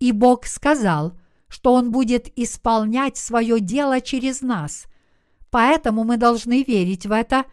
И 0.00 0.12
Бог 0.12 0.46
сказал, 0.46 1.18
что 1.48 1.72
Он 1.72 1.90
будет 1.90 2.30
исполнять 2.36 3.16
свое 3.16 3.60
дело 3.60 4.00
через 4.00 4.42
нас. 4.42 4.86
Поэтому 5.50 6.04
мы 6.04 6.16
должны 6.16 6.64
верить 6.64 7.06
в 7.06 7.12
это 7.12 7.44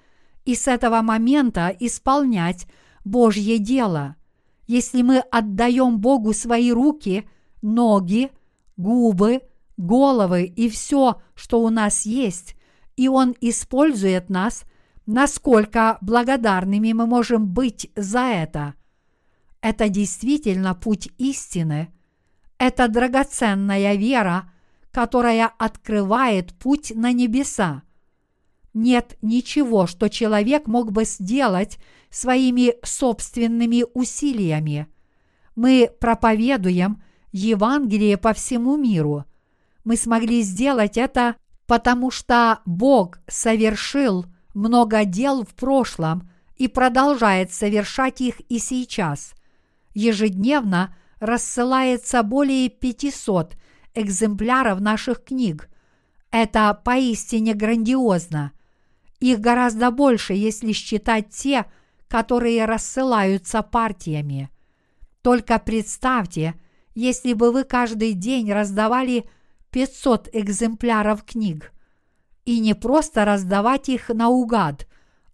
и 0.43 0.55
с 0.55 0.67
этого 0.67 1.01
момента 1.01 1.73
исполнять 1.79 2.67
Божье 3.05 3.59
дело– 3.59 4.15
если 4.67 5.01
мы 5.01 5.19
отдаем 5.19 5.99
Богу 5.99 6.33
свои 6.33 6.71
руки, 6.71 7.27
ноги, 7.61 8.31
губы, 8.77 9.41
головы 9.77 10.45
и 10.45 10.69
все, 10.69 11.21
что 11.35 11.61
у 11.61 11.69
нас 11.69 12.05
есть, 12.05 12.55
и 12.95 13.07
Он 13.07 13.35
использует 13.41 14.29
нас, 14.29 14.63
насколько 15.05 15.97
благодарными 16.01 16.93
мы 16.93 17.05
можем 17.05 17.47
быть 17.47 17.89
за 17.95 18.21
это. 18.21 18.75
Это 19.61 19.89
действительно 19.89 20.73
путь 20.73 21.09
истины. 21.17 21.93
Это 22.57 22.87
драгоценная 22.87 23.95
вера, 23.95 24.51
которая 24.91 25.47
открывает 25.47 26.53
путь 26.53 26.91
на 26.95 27.11
небеса. 27.11 27.83
Нет 28.73 29.17
ничего, 29.21 29.85
что 29.85 30.09
человек 30.09 30.67
мог 30.67 30.91
бы 30.91 31.03
сделать 31.03 31.77
своими 32.09 32.75
собственными 32.83 33.85
усилиями. 33.93 34.87
Мы 35.55 35.89
проповедуем 35.99 37.03
Евангелие 37.33 38.17
по 38.17 38.33
всему 38.33 38.77
миру. 38.77 39.25
Мы 39.83 39.97
смогли 39.97 40.41
сделать 40.41 40.97
это, 40.97 41.35
потому 41.65 42.11
что 42.11 42.59
Бог 42.65 43.19
совершил 43.27 44.25
много 44.53 45.03
дел 45.03 45.43
в 45.43 45.53
прошлом 45.53 46.29
и 46.55 46.67
продолжает 46.67 47.51
совершать 47.51 48.21
их 48.21 48.39
и 48.49 48.57
сейчас. 48.59 49.33
Ежедневно 49.93 50.95
рассылается 51.19 52.23
более 52.23 52.69
500 52.69 53.55
экземпляров 53.95 54.79
наших 54.79 55.23
книг. 55.25 55.69
Это 56.31 56.79
поистине 56.85 57.53
грандиозно– 57.53 58.53
их 59.21 59.39
гораздо 59.39 59.91
больше, 59.91 60.33
если 60.33 60.73
считать 60.73 61.29
те, 61.29 61.65
которые 62.07 62.65
рассылаются 62.65 63.61
партиями. 63.61 64.49
Только 65.21 65.59
представьте, 65.59 66.55
если 66.95 67.33
бы 67.33 67.51
вы 67.51 67.63
каждый 67.63 68.13
день 68.13 68.51
раздавали 68.51 69.29
500 69.69 70.29
экземпляров 70.33 71.23
книг. 71.23 71.71
И 72.45 72.59
не 72.59 72.73
просто 72.73 73.23
раздавать 73.23 73.87
их 73.87 74.09
наугад, 74.09 74.87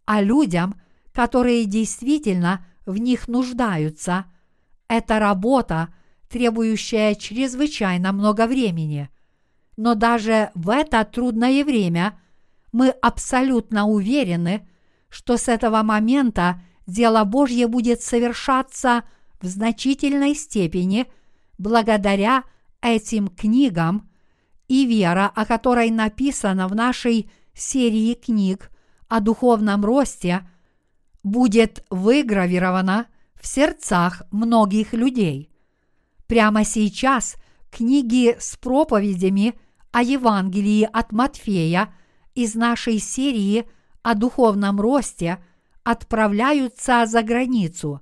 а 0.05 0.21
людям, 0.21 0.79
которые 1.13 1.65
действительно 1.65 2.65
в 2.85 2.97
них 2.97 3.29
нуждаются. 3.29 4.25
Это 4.89 5.17
работа, 5.19 5.93
требующая 6.29 7.15
чрезвычайно 7.15 8.11
много 8.11 8.47
времени. 8.47 9.09
Но 9.77 9.95
даже 9.95 10.51
в 10.55 10.69
это 10.69 11.05
трудное 11.05 11.63
время– 11.63 12.19
мы 12.72 12.89
абсолютно 12.89 13.88
уверены, 13.88 14.68
что 15.09 15.38
с 15.38 15.47
этого 15.47 15.84
момента 15.84 16.61
дело 16.86 17.24
Божье 17.24 17.68
будет 17.68 18.01
совершаться 18.01 19.03
в 19.41 19.45
значительной 19.45 20.36
степени 20.36 21.05
благодаря 21.57 22.43
этим 22.82 23.28
книгам, 23.28 24.09
и 24.68 24.86
вера, 24.86 25.32
о 25.34 25.45
которой 25.45 25.89
написано 25.91 26.68
в 26.68 26.76
нашей 26.76 27.30
серии 27.53 28.13
книг 28.13 28.70
о 29.07 29.22
духовном 29.22 29.86
росте, 29.86 30.47
будет 31.24 31.86
выгравирована 31.89 33.07
в 33.36 33.47
сердцах 33.47 34.24
многих 34.32 34.93
людей. 34.93 35.49
Прямо 36.28 36.65
сейчас 36.65 37.36
книги 37.72 38.36
с 38.39 38.57
проповедями 38.57 39.53
о 39.91 40.01
Евангелии 40.01 40.88
от 40.91 41.11
Матфея 41.11 41.93
из 42.38 42.53
нашей 42.53 42.99
серии 42.99 43.67
о 44.03 44.13
духовном 44.13 44.79
росте 44.79 45.43
отправляются 45.83 47.07
за 47.07 47.23
границу. 47.23 47.99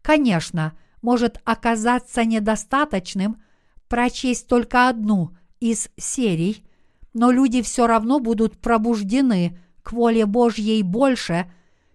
Конечно, 0.00 0.72
может 1.02 1.38
оказаться 1.44 2.24
недостаточным 2.24 3.42
прочесть 3.88 4.48
только 4.48 4.88
одну 4.88 5.36
из 5.60 5.90
серий, 5.98 6.64
но 7.12 7.30
люди 7.30 7.60
все 7.60 7.86
равно 7.86 8.20
будут 8.20 8.56
пробуждены 8.56 9.60
к 9.82 9.92
воле 9.92 10.24
Божьей 10.24 10.82
больше, 10.82 11.52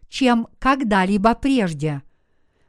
чем 0.10 0.48
когда-либо 0.60 1.34
прежде. 1.34 2.04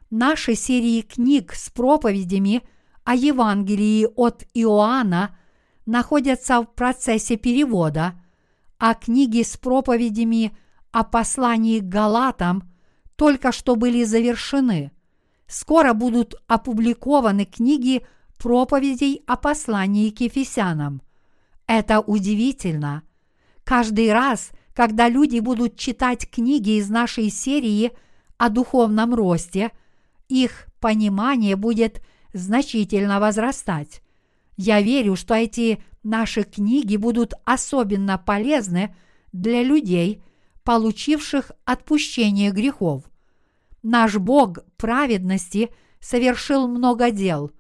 Наши 0.09 0.55
серии 0.55 1.03
книг 1.03 1.53
с 1.53 1.69
проповедями 1.69 2.63
о 3.05 3.15
Евангелии 3.15 4.09
от 4.17 4.45
Иоанна 4.55 5.37
находятся 5.85 6.63
в 6.63 6.75
процессе 6.75 7.37
перевода, 7.37 8.15
а 8.81 8.95
книги 8.95 9.43
с 9.43 9.59
проповедями 9.59 10.57
о 10.91 11.05
послании 11.05 11.81
к 11.81 11.85
Галатам 11.85 12.63
только 13.15 13.53
что 13.53 13.77
были 13.77 14.05
завершены. 14.05 14.91
Скоро 15.47 15.93
будут 15.93 16.35
опубликованы 16.47 17.45
книги 17.45 18.07
проповедей 18.39 19.23
о 19.27 19.37
послании 19.37 20.09
к 20.09 20.21
Ефесянам. 20.23 21.03
Это 21.67 22.01
удивительно. 22.01 23.03
Каждый 23.65 24.13
раз, 24.15 24.51
когда 24.73 25.11
люди 25.11 25.41
будут 25.41 25.77
читать 25.77 26.29
книги 26.31 26.79
из 26.79 26.89
нашей 26.89 27.29
серии 27.29 27.93
о 28.39 28.49
духовном 28.49 29.15
росте, 29.15 29.73
их 30.29 30.69
понимание 30.81 31.55
будет 31.55 32.03
значительно 32.33 33.21
возрастать. 33.21 34.01
Я 34.57 34.81
верю, 34.81 35.17
что 35.17 35.35
эти 35.35 35.83
наши 36.03 36.43
книги 36.43 36.97
будут 36.97 37.35
особенно 37.45 38.19
полезны 38.19 38.95
для 39.33 39.63
людей, 39.63 40.23
получивших 40.65 41.53
отпущение 41.65 42.51
грехов. 42.51 43.05
Наш 43.83 44.17
Бог 44.17 44.59
праведности 44.77 45.71
совершил 46.01 46.69
много 46.69 47.11
дел, 47.11 47.51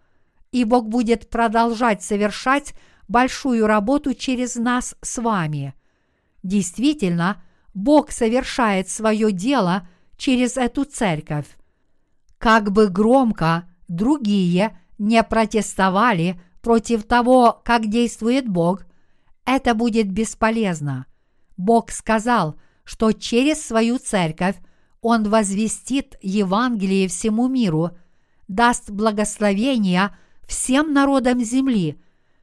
и 0.52 0.64
Бог 0.64 0.88
будет 0.88 1.30
продолжать 1.30 2.02
совершать 2.02 2.74
большую 3.08 3.66
работу 3.66 4.14
через 4.14 4.56
нас 4.56 4.94
с 5.02 5.20
вами. 5.20 5.74
Действительно, 6.42 7.42
Бог 7.74 8.10
совершает 8.10 8.88
свое 8.88 9.32
дело 9.32 9.88
через 10.16 10.56
эту 10.56 10.84
церковь. 10.84 11.46
Как 12.38 12.70
бы 12.72 12.88
громко 12.88 13.68
другие 13.88 14.78
не 14.98 15.22
протестовали 15.22 16.40
против 16.62 17.04
того, 17.04 17.60
как 17.64 17.88
действует 17.88 18.48
Бог, 18.48 18.84
это 19.44 19.74
будет 19.74 20.10
бесполезно. 20.10 21.06
Бог 21.56 21.90
сказал, 21.90 22.56
что 22.84 23.12
через 23.12 23.64
свою 23.64 23.98
церковь 23.98 24.56
Он 25.00 25.28
возвестит 25.28 26.16
Евангелие 26.22 27.08
всему 27.08 27.48
миру, 27.48 27.90
даст 28.48 28.90
благословения 28.90 30.16
всем 30.46 30.92
народам 30.92 31.40
земли, 31.40 32.00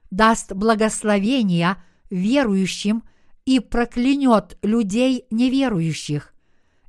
даст 0.10 0.54
благословения 0.54 1.78
верующим 2.10 3.04
и 3.46 3.60
проклянет 3.60 4.58
людей 4.62 5.26
неверующих. 5.30 6.34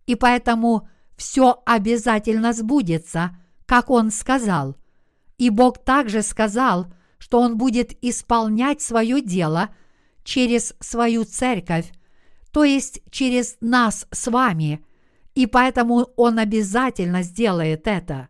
И 0.07 0.15
поэтому 0.15 0.89
все 1.17 1.63
обязательно 1.67 2.53
сбудется, 2.53 3.37
как 3.67 3.91
Он 3.91 4.11
сказал. 4.11 4.77
И 5.37 5.51
Бог 5.51 5.79
также 5.85 6.23
сказал– 6.23 6.87
что 7.19 7.41
Он 7.41 7.59
будет 7.59 7.93
исполнять 8.03 8.81
свое 8.81 9.21
дело 9.21 9.71
через 10.25 10.75
свою 10.81 11.25
церковь, 11.25 11.93
то 12.53 12.65
есть 12.65 13.03
через 13.11 13.57
нас 13.61 14.07
с 14.11 14.31
вами, 14.31 14.85
и 15.35 15.47
поэтому 15.47 16.09
Он 16.17 16.39
обязательно 16.39 17.23
сделает 17.23 17.87
это. 17.87 18.29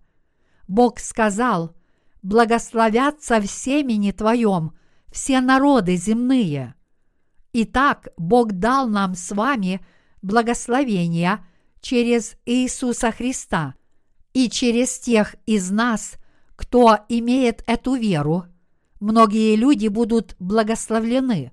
Бог 0.66 0.98
сказал, 0.98 1.76
благословятся 2.22 3.40
в 3.40 3.46
семени 3.46 4.10
Твоем 4.10 4.72
все 5.10 5.40
народы 5.40 5.96
земные. 5.96 6.74
Итак, 7.52 8.08
Бог 8.16 8.52
дал 8.52 8.88
нам 8.88 9.14
с 9.14 9.32
вами 9.32 9.80
благословения 10.20 11.46
через 11.80 12.36
Иисуса 12.44 13.10
Христа 13.10 13.74
и 14.34 14.50
через 14.50 14.98
тех 14.98 15.36
из 15.46 15.70
нас, 15.70 16.16
кто 16.56 16.98
имеет 17.08 17.62
эту 17.66 17.94
веру– 17.94 18.46
многие 19.00 19.56
люди 19.56 19.88
будут 19.88 20.36
благословлены. 20.38 21.52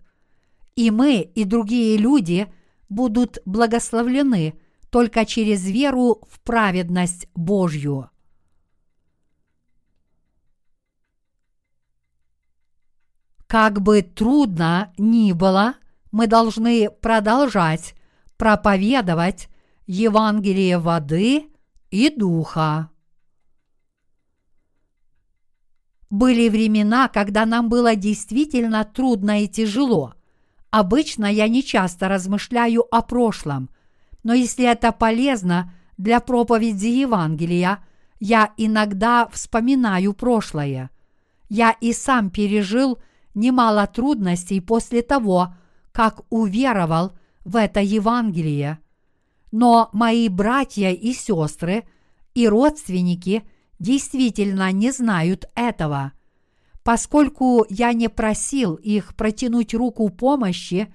И 0.75 0.91
мы, 0.91 1.21
и 1.21 1.43
другие 1.45 1.97
люди 1.97 2.51
будут 2.89 3.39
благословлены 3.45 4.59
только 4.89 5.25
через 5.25 5.65
веру 5.65 6.21
в 6.29 6.39
праведность 6.41 7.27
Божью. 7.35 8.09
Как 13.47 13.81
бы 13.81 14.01
трудно 14.01 14.93
ни 14.97 15.31
было, 15.31 15.75
мы 16.11 16.27
должны 16.27 16.89
продолжать 16.89 17.95
проповедовать 18.37 19.49
Евангелие 19.87 20.77
воды 20.77 21.49
и 21.89 22.09
духа. 22.09 22.89
Были 26.09 26.49
времена, 26.49 27.07
когда 27.07 27.45
нам 27.45 27.69
было 27.69 27.95
действительно 27.95 28.83
трудно 28.83 29.43
и 29.43 29.47
тяжело. 29.47 30.13
Обычно 30.69 31.25
я 31.25 31.47
не 31.47 31.63
часто 31.63 32.07
размышляю 32.07 32.85
о 32.91 33.01
прошлом, 33.01 33.69
но 34.23 34.33
если 34.33 34.65
это 34.65 34.91
полезно 34.91 35.73
для 35.97 36.19
проповеди 36.19 36.87
Евангелия, 36.87 37.83
я 38.19 38.53
иногда 38.57 39.27
вспоминаю 39.31 40.13
прошлое. 40.13 40.89
Я 41.49 41.71
и 41.71 41.93
сам 41.93 42.29
пережил 42.29 42.99
немало 43.33 43.87
трудностей 43.87 44.59
после 44.59 45.01
того, 45.01 45.55
как 45.91 46.21
уверовал 46.29 47.13
в 47.43 47.55
это 47.55 47.79
Евангелие. 47.79 48.79
Но 49.51 49.89
мои 49.93 50.27
братья 50.27 50.91
и 50.91 51.13
сестры 51.13 51.87
и 52.33 52.47
родственники– 52.47 53.43
действительно 53.79 54.71
не 54.71 54.91
знают 54.91 55.45
этого. 55.55 56.13
Поскольку 56.83 57.65
я 57.69 57.93
не 57.93 58.09
просил 58.09 58.75
их 58.75 59.15
протянуть 59.15 59.73
руку 59.73 60.09
помощи 60.09 60.93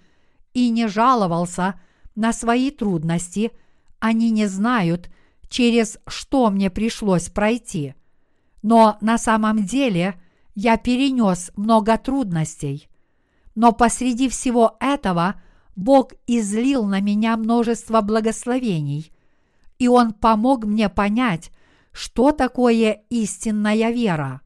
и 0.55 0.71
не 0.71 0.87
жаловался 0.87 1.81
на 2.15 2.33
свои 2.33 2.71
трудности, 2.71 3.53
они 3.99 4.31
не 4.31 4.47
знают, 4.47 5.11
через 5.49 5.99
что 6.07 6.51
мне 6.51 6.71
пришлось 6.71 7.29
пройти. 7.29 7.95
Но 8.63 8.99
на 9.01 9.19
самом 9.19 9.65
деле 9.65 10.21
я 10.55 10.77
перенес 10.77 11.51
много 11.57 11.99
трудностей. 11.99 12.89
Но 13.55 13.73
посреди 13.73 14.29
всего 14.29 14.77
этого 14.81 15.41
Бог 15.77 16.13
излил 16.27 16.85
на 16.85 17.01
меня 17.01 17.37
множество 17.37 18.01
благословений, 18.01 19.13
и 19.79 19.89
Он 19.89 20.13
помог 20.13 20.65
мне 20.65 20.89
понять, 20.89 21.51
что 21.93 22.33
такое 22.33 23.03
истинная 23.09 23.91
вера. 23.91 24.43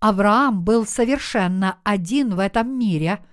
Авраам 0.00 0.64
был 0.64 0.86
совершенно 0.86 1.78
один 1.82 2.34
в 2.34 2.38
этом 2.38 2.78
мире, 2.78 3.24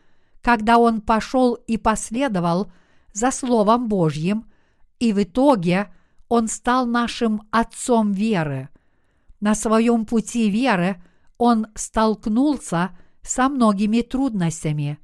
когда 0.41 0.77
он 0.77 1.01
пошел 1.01 1.55
и 1.55 1.77
последовал 1.77 2.71
за 3.13 3.31
Словом 3.31 3.87
Божьим, 3.87 4.45
и 4.99 5.13
в 5.13 5.21
итоге 5.21 5.93
он 6.29 6.47
стал 6.47 6.85
нашим 6.85 7.41
отцом 7.51 8.11
веры. 8.13 8.69
На 9.41 9.55
своем 9.55 10.05
пути 10.05 10.49
веры 10.49 11.01
он 11.37 11.67
столкнулся 11.75 12.91
со 13.21 13.49
многими 13.49 14.01
трудностями. 14.01 14.99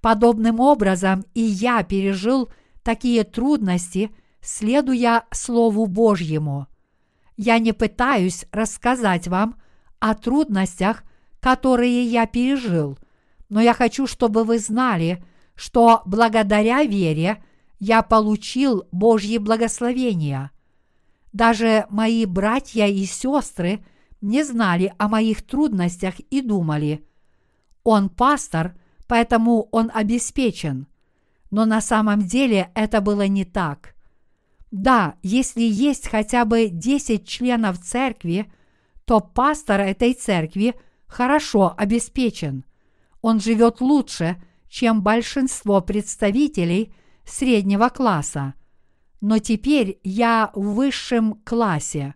Подобным 0.00 0.60
образом 0.60 1.24
и 1.34 1.40
я 1.40 1.82
пережил 1.82 2.50
такие 2.82 3.24
трудности, 3.24 4.10
следуя 4.40 5.24
Слову 5.32 5.86
Божьему. 5.86 6.68
Я 7.42 7.58
не 7.58 7.72
пытаюсь 7.72 8.44
рассказать 8.52 9.26
вам 9.26 9.58
о 9.98 10.14
трудностях, 10.14 11.04
которые 11.40 12.04
я 12.04 12.26
пережил, 12.26 12.98
но 13.48 13.62
я 13.62 13.72
хочу, 13.72 14.06
чтобы 14.06 14.44
вы 14.44 14.58
знали, 14.58 15.24
что 15.54 16.02
благодаря 16.04 16.82
вере 16.82 17.42
я 17.78 18.02
получил 18.02 18.86
Божьи 18.92 19.38
благословения. 19.38 20.50
Даже 21.32 21.86
мои 21.88 22.26
братья 22.26 22.84
и 22.84 23.06
сестры 23.06 23.82
не 24.20 24.44
знали 24.44 24.92
о 24.98 25.08
моих 25.08 25.40
трудностях 25.40 26.20
и 26.20 26.42
думали, 26.42 27.06
он 27.84 28.10
пастор, 28.10 28.76
поэтому 29.06 29.66
он 29.72 29.90
обеспечен. 29.94 30.88
Но 31.50 31.64
на 31.64 31.80
самом 31.80 32.20
деле 32.20 32.70
это 32.74 33.00
было 33.00 33.26
не 33.28 33.46
так. 33.46 33.94
Да, 34.70 35.16
если 35.22 35.62
есть 35.62 36.08
хотя 36.08 36.44
бы 36.44 36.68
10 36.68 37.26
членов 37.26 37.78
церкви, 37.80 38.50
то 39.04 39.20
пастор 39.20 39.80
этой 39.80 40.14
церкви 40.14 40.74
хорошо 41.06 41.74
обеспечен. 41.76 42.64
Он 43.20 43.40
живет 43.40 43.80
лучше, 43.80 44.40
чем 44.68 45.02
большинство 45.02 45.80
представителей 45.80 46.94
среднего 47.24 47.88
класса. 47.88 48.54
Но 49.20 49.38
теперь 49.38 49.98
я 50.04 50.50
в 50.54 50.74
высшем 50.74 51.34
классе. 51.44 52.14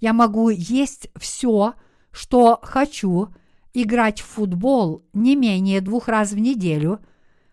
Я 0.00 0.14
могу 0.14 0.48
есть 0.48 1.10
все, 1.16 1.74
что 2.10 2.58
хочу, 2.62 3.28
играть 3.74 4.20
в 4.20 4.26
футбол 4.26 5.04
не 5.12 5.36
менее 5.36 5.82
двух 5.82 6.08
раз 6.08 6.32
в 6.32 6.38
неделю, 6.38 7.00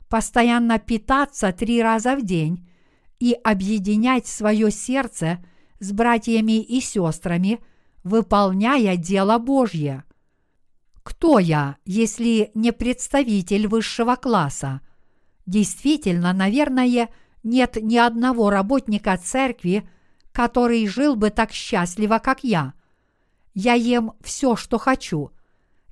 постоянно 0.10 0.80
питаться 0.80 1.52
три 1.52 1.84
раза 1.84 2.16
в 2.16 2.24
день 2.24 2.67
и 3.20 3.34
объединять 3.34 4.28
свое 4.28 4.72
сердце 4.72 5.44
с 5.80 5.92
братьями 5.92 6.62
и 6.62 6.82
сестрами, 6.82 7.60
выполняя 8.04 8.96
дело 8.96 9.38
Божье. 9.38 10.04
Кто 11.04 11.40
я, 11.40 11.78
если 11.86 12.52
не 12.54 12.72
представитель 12.74 13.68
высшего 13.68 14.16
класса? 14.16 14.82
Действительно, 15.46 16.34
наверное, 16.34 17.10
нет 17.44 17.78
ни 17.82 17.96
одного 17.96 18.50
работника 18.50 19.18
церкви, 19.18 19.90
который 20.32 20.86
жил 20.88 21.16
бы 21.16 21.30
так 21.30 21.52
счастливо, 21.52 22.20
как 22.20 22.44
я. 22.44 22.74
Я 23.54 23.74
ем 23.74 24.14
все, 24.22 24.56
что 24.56 24.78
хочу. 24.78 25.32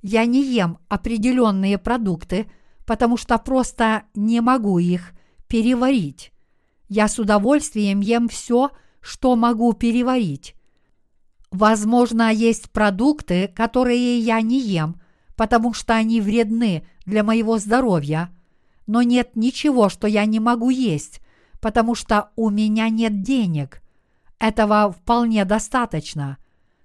Я 0.02 0.24
не 0.26 0.44
ем 0.44 0.78
определенные 0.88 1.78
продукты, 1.78 2.50
потому 2.84 3.16
что 3.16 3.38
просто 3.38 4.04
не 4.14 4.40
могу 4.40 4.78
их 4.78 5.12
переварить. 5.48 6.32
Я 6.88 7.08
с 7.08 7.18
удовольствием 7.18 8.00
ем 8.00 8.28
все, 8.28 8.70
что 9.00 9.36
могу 9.36 9.72
переварить. 9.72 10.54
Возможно, 11.50 12.32
есть 12.32 12.70
продукты, 12.70 13.48
которые 13.48 14.18
я 14.18 14.40
не 14.40 14.60
ем, 14.60 15.00
потому 15.36 15.74
что 15.74 15.94
они 15.94 16.20
вредны 16.20 16.86
для 17.04 17.22
моего 17.22 17.58
здоровья, 17.58 18.30
но 18.86 19.02
нет 19.02 19.36
ничего, 19.36 19.88
что 19.88 20.06
я 20.06 20.24
не 20.26 20.40
могу 20.40 20.70
есть, 20.70 21.20
потому 21.60 21.94
что 21.94 22.30
у 22.36 22.50
меня 22.50 22.88
нет 22.88 23.22
денег. 23.22 23.82
Этого 24.38 24.92
вполне 24.92 25.44
достаточно. 25.44 26.38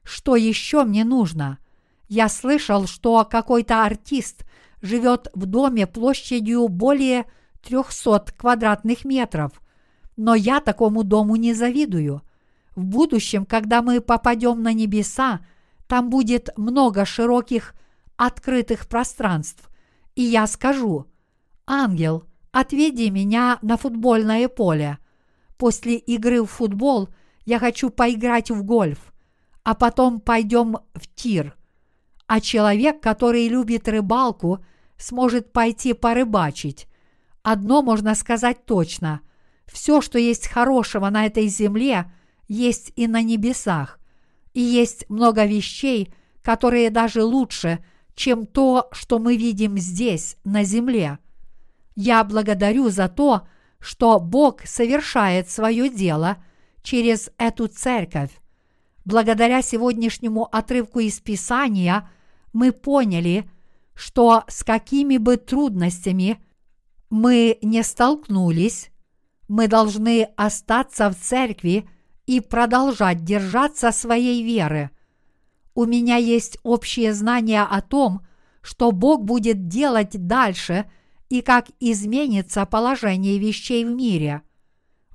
Что 0.04 0.36
еще 0.36 0.84
мне 0.84 1.04
нужно? 1.04 1.60
Я 2.08 2.28
слышал, 2.30 2.88
что 2.88 3.26
какой-то 3.30 3.86
артист 3.86 4.46
живет 4.82 5.30
в 5.34 5.46
доме 5.46 5.86
площадью 5.86 6.68
более 6.68 7.26
300 7.64 8.34
квадратных 8.38 9.06
метров, 9.06 9.52
но 10.18 10.36
я 10.36 10.60
такому 10.60 11.04
дому 11.04 11.36
не 11.36 11.54
завидую. 11.54 12.22
В 12.76 12.84
будущем, 12.84 13.46
когда 13.46 13.82
мы 13.82 14.02
попадем 14.02 14.62
на 14.64 14.74
небеса, 14.74 15.42
там 15.88 16.10
будет 16.10 16.50
много 16.58 17.06
широких 17.06 17.74
открытых 18.16 18.88
пространств, 18.88 19.70
и 20.16 20.22
я 20.22 20.48
скажу, 20.48 21.08
«Ангел, 21.66 22.26
отведи 22.52 23.10
меня 23.10 23.60
на 23.62 23.78
футбольное 23.78 24.48
поле. 24.48 25.00
После 25.58 25.96
игры 25.96 26.42
в 26.44 26.48
футбол 26.48 27.10
я 27.46 27.60
хочу 27.60 27.90
поиграть 27.90 28.52
в 28.52 28.64
гольф, 28.64 29.14
а 29.64 29.74
потом 29.74 30.20
пойдем 30.20 30.78
в 30.94 31.08
тир. 31.14 31.56
А 32.28 32.40
человек, 32.40 33.02
который 33.02 33.48
любит 33.48 33.88
рыбалку, 33.88 34.64
сможет 34.98 35.52
пойти 35.52 35.94
порыбачить. 35.94 36.88
Одно 37.44 37.82
можно 37.82 38.16
сказать 38.16 38.66
точно. 38.66 39.22
Все, 39.72 40.02
что 40.02 40.20
есть 40.20 40.48
хорошего 40.48 41.10
на 41.10 41.26
этой 41.26 41.48
земле, 41.48 42.12
есть 42.48 42.92
и 42.96 43.08
на 43.08 43.22
небесах. 43.22 44.00
И 44.54 44.62
есть 44.62 45.10
много 45.10 45.46
вещей, 45.46 46.14
которые 46.42 46.90
даже 46.90 47.24
лучше, 47.24 47.84
чем 48.16 48.46
то, 48.46 48.90
что 48.92 49.20
мы 49.20 49.38
видим 49.38 49.78
здесь, 49.78 50.38
на 50.44 50.64
земле– 50.64 51.20
я 51.96 52.24
благодарю 52.24 52.90
за 52.90 53.10
то, 53.10 53.48
что 53.80 54.20
Бог 54.20 54.62
совершает 54.66 55.50
свое 55.50 55.90
дело 55.90 56.38
через 56.84 57.30
эту 57.38 57.68
церковь. 57.68 58.32
Благодаря 59.06 59.62
сегодняшнему 59.62 60.48
отрывку 60.52 61.00
из 61.00 61.20
Писания 61.20 62.10
мы 62.54 62.72
поняли, 62.72 63.50
что 63.94 64.44
с 64.48 64.64
какими 64.64 65.18
бы 65.18 65.38
трудностями 65.38 66.40
мы 67.10 67.58
не 67.62 67.84
столкнулись, 67.84 68.90
мы 69.52 69.68
должны 69.68 70.30
остаться 70.36 71.10
в 71.10 71.16
церкви 71.16 71.88
и 72.26 72.40
продолжать 72.40 73.24
держаться 73.24 73.92
своей 73.92 74.44
веры. 74.44 74.90
У 75.76 75.86
меня 75.86 76.18
есть 76.18 76.58
общее 76.64 77.14
знание 77.14 77.64
о 77.64 77.82
том, 77.82 78.26
что 78.62 78.92
Бог 78.92 79.24
будет 79.24 79.68
делать 79.68 80.28
дальше– 80.28 80.90
и 81.32 81.42
как 81.42 81.68
изменится 81.80 82.66
положение 82.66 83.40
вещей 83.40 83.86
в 83.86 83.90
мире. 83.90 84.42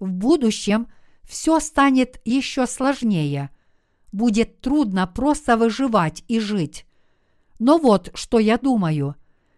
В 0.01 0.11
будущем 0.11 0.89
все 1.25 1.61
станет 1.61 2.21
еще 2.25 2.67
сложнее. 2.67 3.51
Будет 4.13 4.63
трудно 4.63 5.07
просто 5.07 5.59
выживать 5.59 6.25
и 6.27 6.41
жить. 6.41 6.87
Но 7.59 7.77
вот 7.77 8.11
что 8.15 8.39
я 8.39 8.57
думаю. 8.57 9.15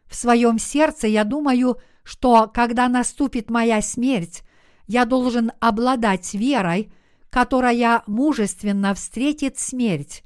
В 0.07 0.17
своем 0.17 0.59
сердце 0.59 1.07
я 1.07 1.23
думаю, 1.23 1.77
что 2.03 2.51
когда 2.53 2.89
наступит 2.89 3.51
моя 3.51 3.81
смерть, 3.81 4.43
я 4.89 5.05
должен 5.05 5.53
обладать 5.61 6.35
верой, 6.35 6.91
которая 7.31 8.03
мужественно 8.07 8.95
встретит 8.95 9.59
смерть. 9.59 10.25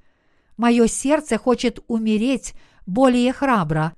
Мое 0.56 0.86
сердце 0.86 1.36
хочет 1.36 1.80
умереть 1.88 2.54
более 2.86 3.32
храбро, 3.32 3.92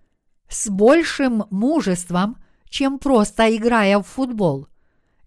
с 0.49 0.69
большим 0.69 1.45
мужеством, 1.51 2.39
чем 2.69 2.99
просто 2.99 3.55
играя 3.55 3.99
в 3.99 4.05
футбол. 4.05 4.67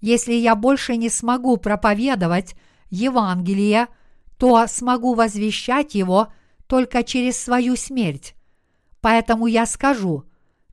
Если 0.01 0.33
я 0.33 0.55
больше 0.55 0.97
не 0.97 1.09
смогу 1.09 1.57
проповедовать 1.57 2.55
Евангелие, 2.89 3.87
то 4.37 4.65
смогу 4.67 5.13
возвещать 5.13 5.95
его 5.95 6.33
только 6.67 7.03
через 7.03 7.37
свою 7.39 7.75
смерть. 7.75 8.35
Поэтому 9.01 9.47
я 9.47 9.65
скажу, 9.65 10.23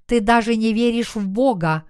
ты 0.06 0.20
даже 0.20 0.56
не 0.56 0.72
веришь 0.72 1.14
в 1.14 1.26
Бога, 1.28 1.84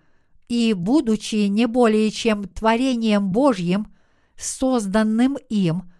и, 0.48 0.72
будучи 0.74 1.46
не 1.46 1.66
более 1.66 2.10
чем 2.10 2.44
творением 2.44 3.30
Божьим, 3.30 3.92
созданным 4.36 5.36
им, 5.48 5.90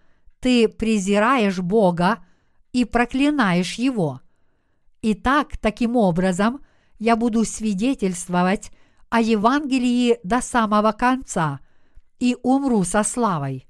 ты 0.41 0.69
презираешь 0.69 1.59
Бога 1.59 2.25
и 2.73 2.85
проклинаешь 2.85 3.75
Его. 3.75 4.21
Итак, 5.03 5.57
таким 5.59 5.97
образом, 5.97 6.61
я 6.99 7.17
буду 7.17 7.45
свидетельствовать 7.45 8.71
о 9.11 9.21
Евангелии 9.21 10.19
до 10.25 10.41
самого 10.41 10.93
конца 10.93 11.61
и 12.19 12.37
умру 12.43 12.85
со 12.85 13.03
славой. 13.03 13.67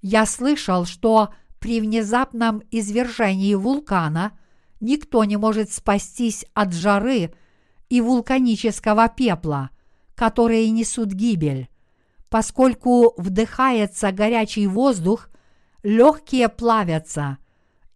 Я 0.00 0.26
слышал, 0.26 0.84
что 0.84 1.32
при 1.58 1.80
внезапном 1.80 2.62
извержении 2.70 3.54
вулкана 3.54 4.38
никто 4.80 5.24
не 5.24 5.36
может 5.36 5.72
спастись 5.72 6.44
от 6.54 6.74
жары 6.74 7.32
и 7.88 8.00
вулканического 8.00 9.08
пепла, 9.08 9.70
которые 10.14 10.70
несут 10.70 11.12
гибель. 11.12 11.68
Поскольку 12.28 13.14
вдыхается 13.16 14.12
горячий 14.12 14.66
воздух, 14.66 15.28
легкие 15.82 16.48
плавятся, 16.48 17.38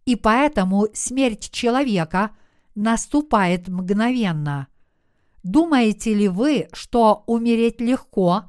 и 0.05 0.15
поэтому 0.15 0.87
смерть 0.93 1.51
человека– 1.51 2.31
наступает 2.79 3.67
мгновенно. 3.67 4.67
Думаете 5.43 6.13
ли 6.13 6.27
вы, 6.27 6.67
что 6.73 7.23
умереть 7.27 7.81
легко? 7.81 8.45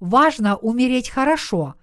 Важно 0.00 0.56
умереть 0.56 1.08
хорошо, 1.08 1.74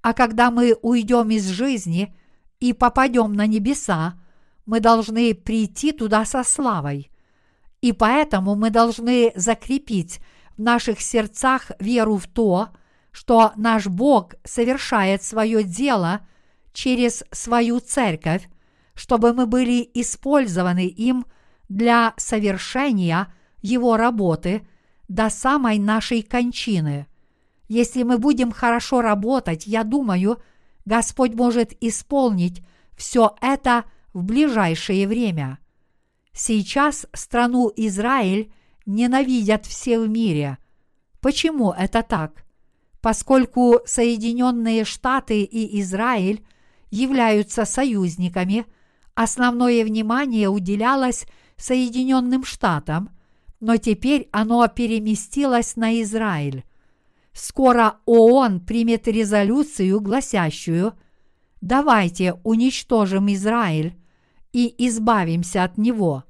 а 0.00 0.14
когда 0.14 0.50
мы 0.50 0.76
уйдем 0.80 1.30
из 1.30 1.46
жизни 1.48 2.14
и 2.60 2.72
попадем 2.72 3.32
на 3.32 3.46
небеса, 3.46 4.20
мы 4.64 4.80
должны 4.80 5.34
прийти 5.34 5.92
туда 5.92 6.24
со 6.24 6.44
славой. 6.44 7.10
И 7.80 7.92
поэтому 7.92 8.54
мы 8.54 8.70
должны 8.70 9.32
закрепить 9.34 10.20
в 10.56 10.62
наших 10.62 11.00
сердцах 11.00 11.72
веру 11.78 12.16
в 12.16 12.26
то, 12.26 12.68
что 13.10 13.52
наш 13.56 13.86
Бог 13.86 14.34
совершает 14.44 15.22
свое 15.22 15.62
дело 15.62 16.26
через 16.72 17.24
свою 17.30 17.80
церковь, 17.80 18.48
чтобы 18.94 19.32
мы 19.32 19.46
были 19.46 19.88
использованы 19.94 20.86
им 20.86 21.26
для 21.68 22.14
совершения 22.16 23.32
его 23.62 23.96
работы 23.96 24.66
до 25.08 25.30
самой 25.30 25.78
нашей 25.78 26.22
кончины. 26.22 27.06
Если 27.68 28.02
мы 28.02 28.18
будем 28.18 28.52
хорошо 28.52 29.00
работать, 29.00 29.66
я 29.66 29.84
думаю, 29.84 30.42
Господь 30.84 31.34
может 31.34 31.72
исполнить 31.80 32.62
все 32.96 33.34
это 33.40 33.84
в 34.12 34.22
ближайшее 34.22 35.08
время. 35.08 35.58
Сейчас 36.32 37.06
страну 37.12 37.72
Израиль 37.76 38.52
ненавидят 38.86 39.66
все 39.66 39.98
в 39.98 40.08
мире. 40.08 40.58
Почему 41.20 41.72
это 41.72 42.02
так? 42.02 42.44
Поскольку 43.00 43.80
Соединенные 43.86 44.84
Штаты 44.84 45.42
и 45.42 45.80
Израиль 45.80 46.44
являются 46.90 47.64
союзниками, 47.64 48.66
основное 49.14 49.84
внимание 49.84 50.48
уделялось 50.48 51.26
Соединенным 51.56 52.44
Штатам, 52.44 53.10
но 53.60 53.76
теперь 53.76 54.28
оно 54.32 54.66
переместилось 54.68 55.76
на 55.76 56.00
Израиль. 56.02 56.64
Скоро 57.32 57.98
ООН 58.06 58.60
примет 58.60 59.08
резолюцию, 59.08 60.00
гласящую 60.00 60.94
«Давайте 61.60 62.34
уничтожим 62.44 63.32
Израиль 63.32 63.98
и 64.52 64.74
избавимся 64.86 65.64
от 65.64 65.78
него». 65.78 66.24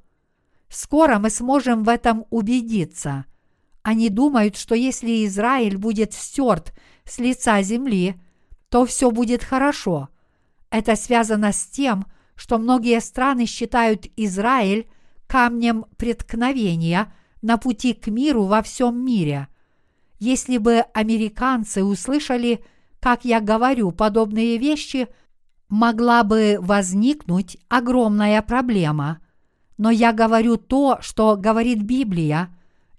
Скоро 0.69 1.19
мы 1.19 1.31
сможем 1.31 1.85
в 1.85 1.89
этом 1.89 2.27
убедиться. 2.31 3.27
Они 3.83 4.09
думают, 4.09 4.57
что 4.57 4.75
если 4.75 5.27
Израиль 5.27 5.77
будет 5.77 6.15
стерт 6.15 6.75
с 7.05 7.19
лица 7.19 7.61
земли, 7.63 8.21
то 8.71 8.87
все 8.87 9.11
будет 9.11 9.45
хорошо. 9.45 10.09
Это 10.71 10.97
связано 10.97 11.53
с 11.53 11.67
тем, 11.67 12.07
что 12.35 12.59
многие 12.59 13.01
страны 13.01 13.47
считают 13.47 14.07
Израиль 14.17 14.89
камнем 15.27 15.87
преткновения 15.97 17.13
на 17.43 17.59
пути 17.59 17.93
к 17.93 18.09
миру 18.09 18.45
во 18.45 18.63
всем 18.63 19.05
мире– 19.05 19.49
если 20.25 20.59
бы 20.59 20.81
американцы 20.95 21.85
услышали, 21.85 22.65
как 22.99 23.27
я 23.27 23.41
говорю 23.41 23.93
подобные 23.93 24.57
вещи, 24.59 25.09
могла 25.69 26.23
бы 26.23 26.57
возникнуть 26.61 27.59
огромная 27.69 28.41
проблема. 28.41 29.21
Но 29.77 29.91
я 29.91 30.13
говорю 30.13 30.57
то, 30.57 30.99
что 31.01 31.37
говорит 31.37 31.83
Библия, 31.83 32.49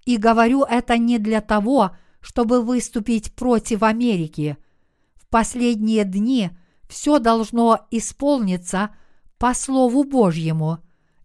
и 0.05 0.17
говорю 0.17 0.63
это 0.63 0.97
не 0.97 1.17
для 1.17 1.41
того, 1.41 1.91
чтобы 2.19 2.61
выступить 2.61 3.34
против 3.34 3.84
Америки. 3.84 4.57
В 5.15 5.28
последние 5.28 6.03
дни 6.03 6.51
все 6.88 7.19
должно 7.19 7.86
исполниться 7.91 8.91
по 9.38 9.53
Слову 9.53 10.03
Божьему, 10.03 10.80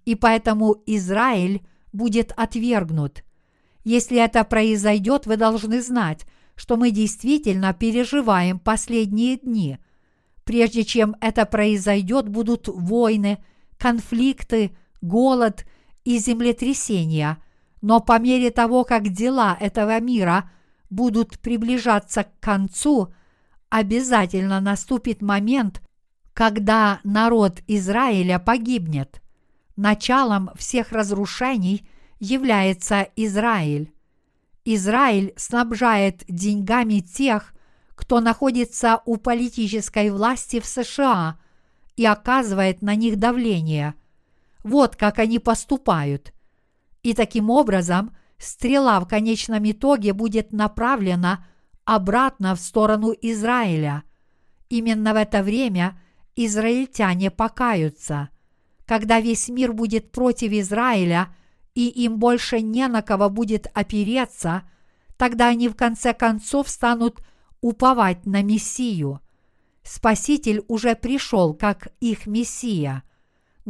и 0.04 0.14
поэтому 0.14 0.76
Израиль 0.86 1.62
будет 1.92 2.32
отвергнут– 2.36 3.24
если 3.84 4.18
это 4.18 4.44
произойдет, 4.44 5.26
вы 5.26 5.36
должны 5.36 5.80
знать, 5.82 6.26
что 6.54 6.76
мы 6.76 6.90
действительно 6.90 7.72
переживаем 7.72 8.58
последние 8.58 9.38
дни. 9.38 9.78
Прежде 10.44 10.84
чем 10.84 11.16
это 11.20 11.46
произойдет, 11.46 12.28
будут 12.28 12.68
войны, 12.68 13.38
конфликты, 13.78 14.76
голод 15.00 15.66
и 16.04 16.18
землетрясения. 16.18 17.38
Но 17.82 18.00
по 18.00 18.18
мере 18.18 18.50
того, 18.50 18.84
как 18.84 19.08
дела 19.08 19.56
этого 19.58 19.98
мира 20.00 20.50
будут 20.90 21.38
приближаться 21.38 22.24
к 22.24 22.40
концу, 22.40 23.12
обязательно 23.68 24.60
наступит 24.60 25.22
момент, 25.22 25.82
когда 26.34 27.00
народ 27.04 27.60
Израиля 27.66 28.38
погибнет. 28.38 29.22
Началом 29.76 30.50
всех 30.56 30.92
разрушений– 30.92 31.88
является 32.20 33.08
Израиль. 33.16 33.92
Израиль 34.64 35.32
снабжает 35.36 36.22
деньгами 36.28 37.00
тех, 37.00 37.54
кто 37.96 38.20
находится 38.20 39.00
у 39.06 39.16
политической 39.16 40.10
власти 40.10 40.60
в 40.60 40.66
США 40.66 41.38
и 41.96 42.04
оказывает 42.04 42.82
на 42.82 42.94
них 42.94 43.18
давление. 43.18 43.94
Вот 44.62 44.96
как 44.96 45.18
они 45.18 45.38
поступают. 45.38 46.32
И 47.02 47.14
таким 47.14 47.50
образом 47.50 48.16
стрела 48.38 49.00
в 49.00 49.08
конечном 49.08 49.70
итоге 49.70 50.12
будет 50.12 50.52
направлена 50.52 51.46
обратно 51.84 52.54
в 52.54 52.60
сторону 52.60 53.12
Израиля. 53.20 54.02
Именно 54.68 55.14
в 55.14 55.16
это 55.16 55.42
время 55.42 56.00
израильтяне 56.36 57.30
покаются. 57.30 58.28
Когда 58.86 59.20
весь 59.20 59.48
мир 59.48 59.72
будет 59.72 60.12
против 60.12 60.52
Израиля– 60.52 61.34
и 61.74 61.88
им 61.88 62.18
больше 62.18 62.60
не 62.60 62.88
на 62.88 63.02
кого 63.02 63.30
будет 63.30 63.66
опереться, 63.74 64.62
тогда 65.16 65.48
они 65.48 65.68
в 65.68 65.74
конце 65.74 66.12
концов 66.12 66.68
станут 66.68 67.20
уповать 67.60 68.26
на 68.26 68.42
Мессию. 68.42 69.20
Спаситель 69.82 70.62
уже 70.68 70.94
пришел 70.94 71.54
как 71.54 71.88
их 72.00 72.26
Мессия, 72.26 73.02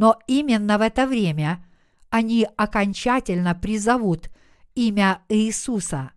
но 0.01 0.19
именно 0.27 0.79
в 0.79 0.81
это 0.81 1.07
время 1.07 1.63
они 2.09 2.49
окончательно 2.57 3.55
призовут 3.55 4.31
имя 4.75 5.21
Иисуса. 5.29 6.13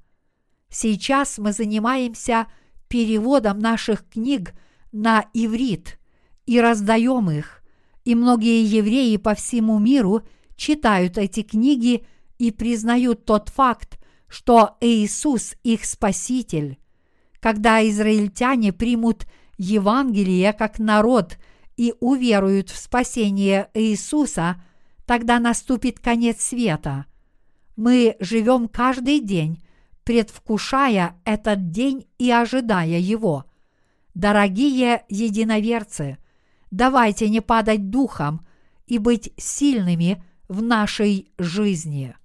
Сейчас 0.70 1.38
мы 1.38 1.52
занимаемся 1.52 2.48
переводом 2.88 3.60
наших 3.60 4.08
книг 4.08 4.54
на 4.94 5.26
иврит 5.34 6.00
и 6.46 6.62
раздаем 6.62 7.30
их, 7.30 7.62
и 8.06 8.16
многие 8.16 8.64
евреи 8.64 9.18
по 9.18 9.36
всему 9.36 9.78
миру– 9.80 10.22
читают 10.56 11.18
эти 11.18 11.44
книги 11.44 12.06
и 12.38 12.52
признают 12.52 13.26
тот 13.26 13.50
факт, 13.50 14.00
что 14.30 14.78
Иисус 14.80 15.56
их 15.64 15.84
Спаситель. 15.84 16.78
Когда 17.42 17.86
израильтяне 17.90 18.72
примут 18.72 19.26
Евангелие 19.58 20.54
как 20.54 20.80
народ 20.80 21.38
и 21.78 21.94
уверуют 22.00 22.70
в 22.70 22.78
спасение 22.78 23.70
Иисуса, 23.74 24.62
тогда 25.06 25.40
наступит 25.40 26.00
конец 26.00 26.42
света. 26.42 27.06
Мы 27.76 28.16
живем 28.20 28.68
каждый 28.68 29.20
день, 29.20 29.64
предвкушая 30.04 31.16
этот 31.26 31.72
день 31.72 32.08
и 32.18 32.30
ожидая 32.32 33.00
его. 33.00 33.46
Дорогие 34.14 35.04
единоверцы, 35.10 36.18
давайте 36.72 37.30
не 37.30 37.42
падать 37.42 37.90
духом 37.90 38.46
и 38.86 38.98
быть 38.98 39.32
сильными– 39.38 40.24
в 40.48 40.62
нашей 40.62 41.32
жизни. 41.38 42.16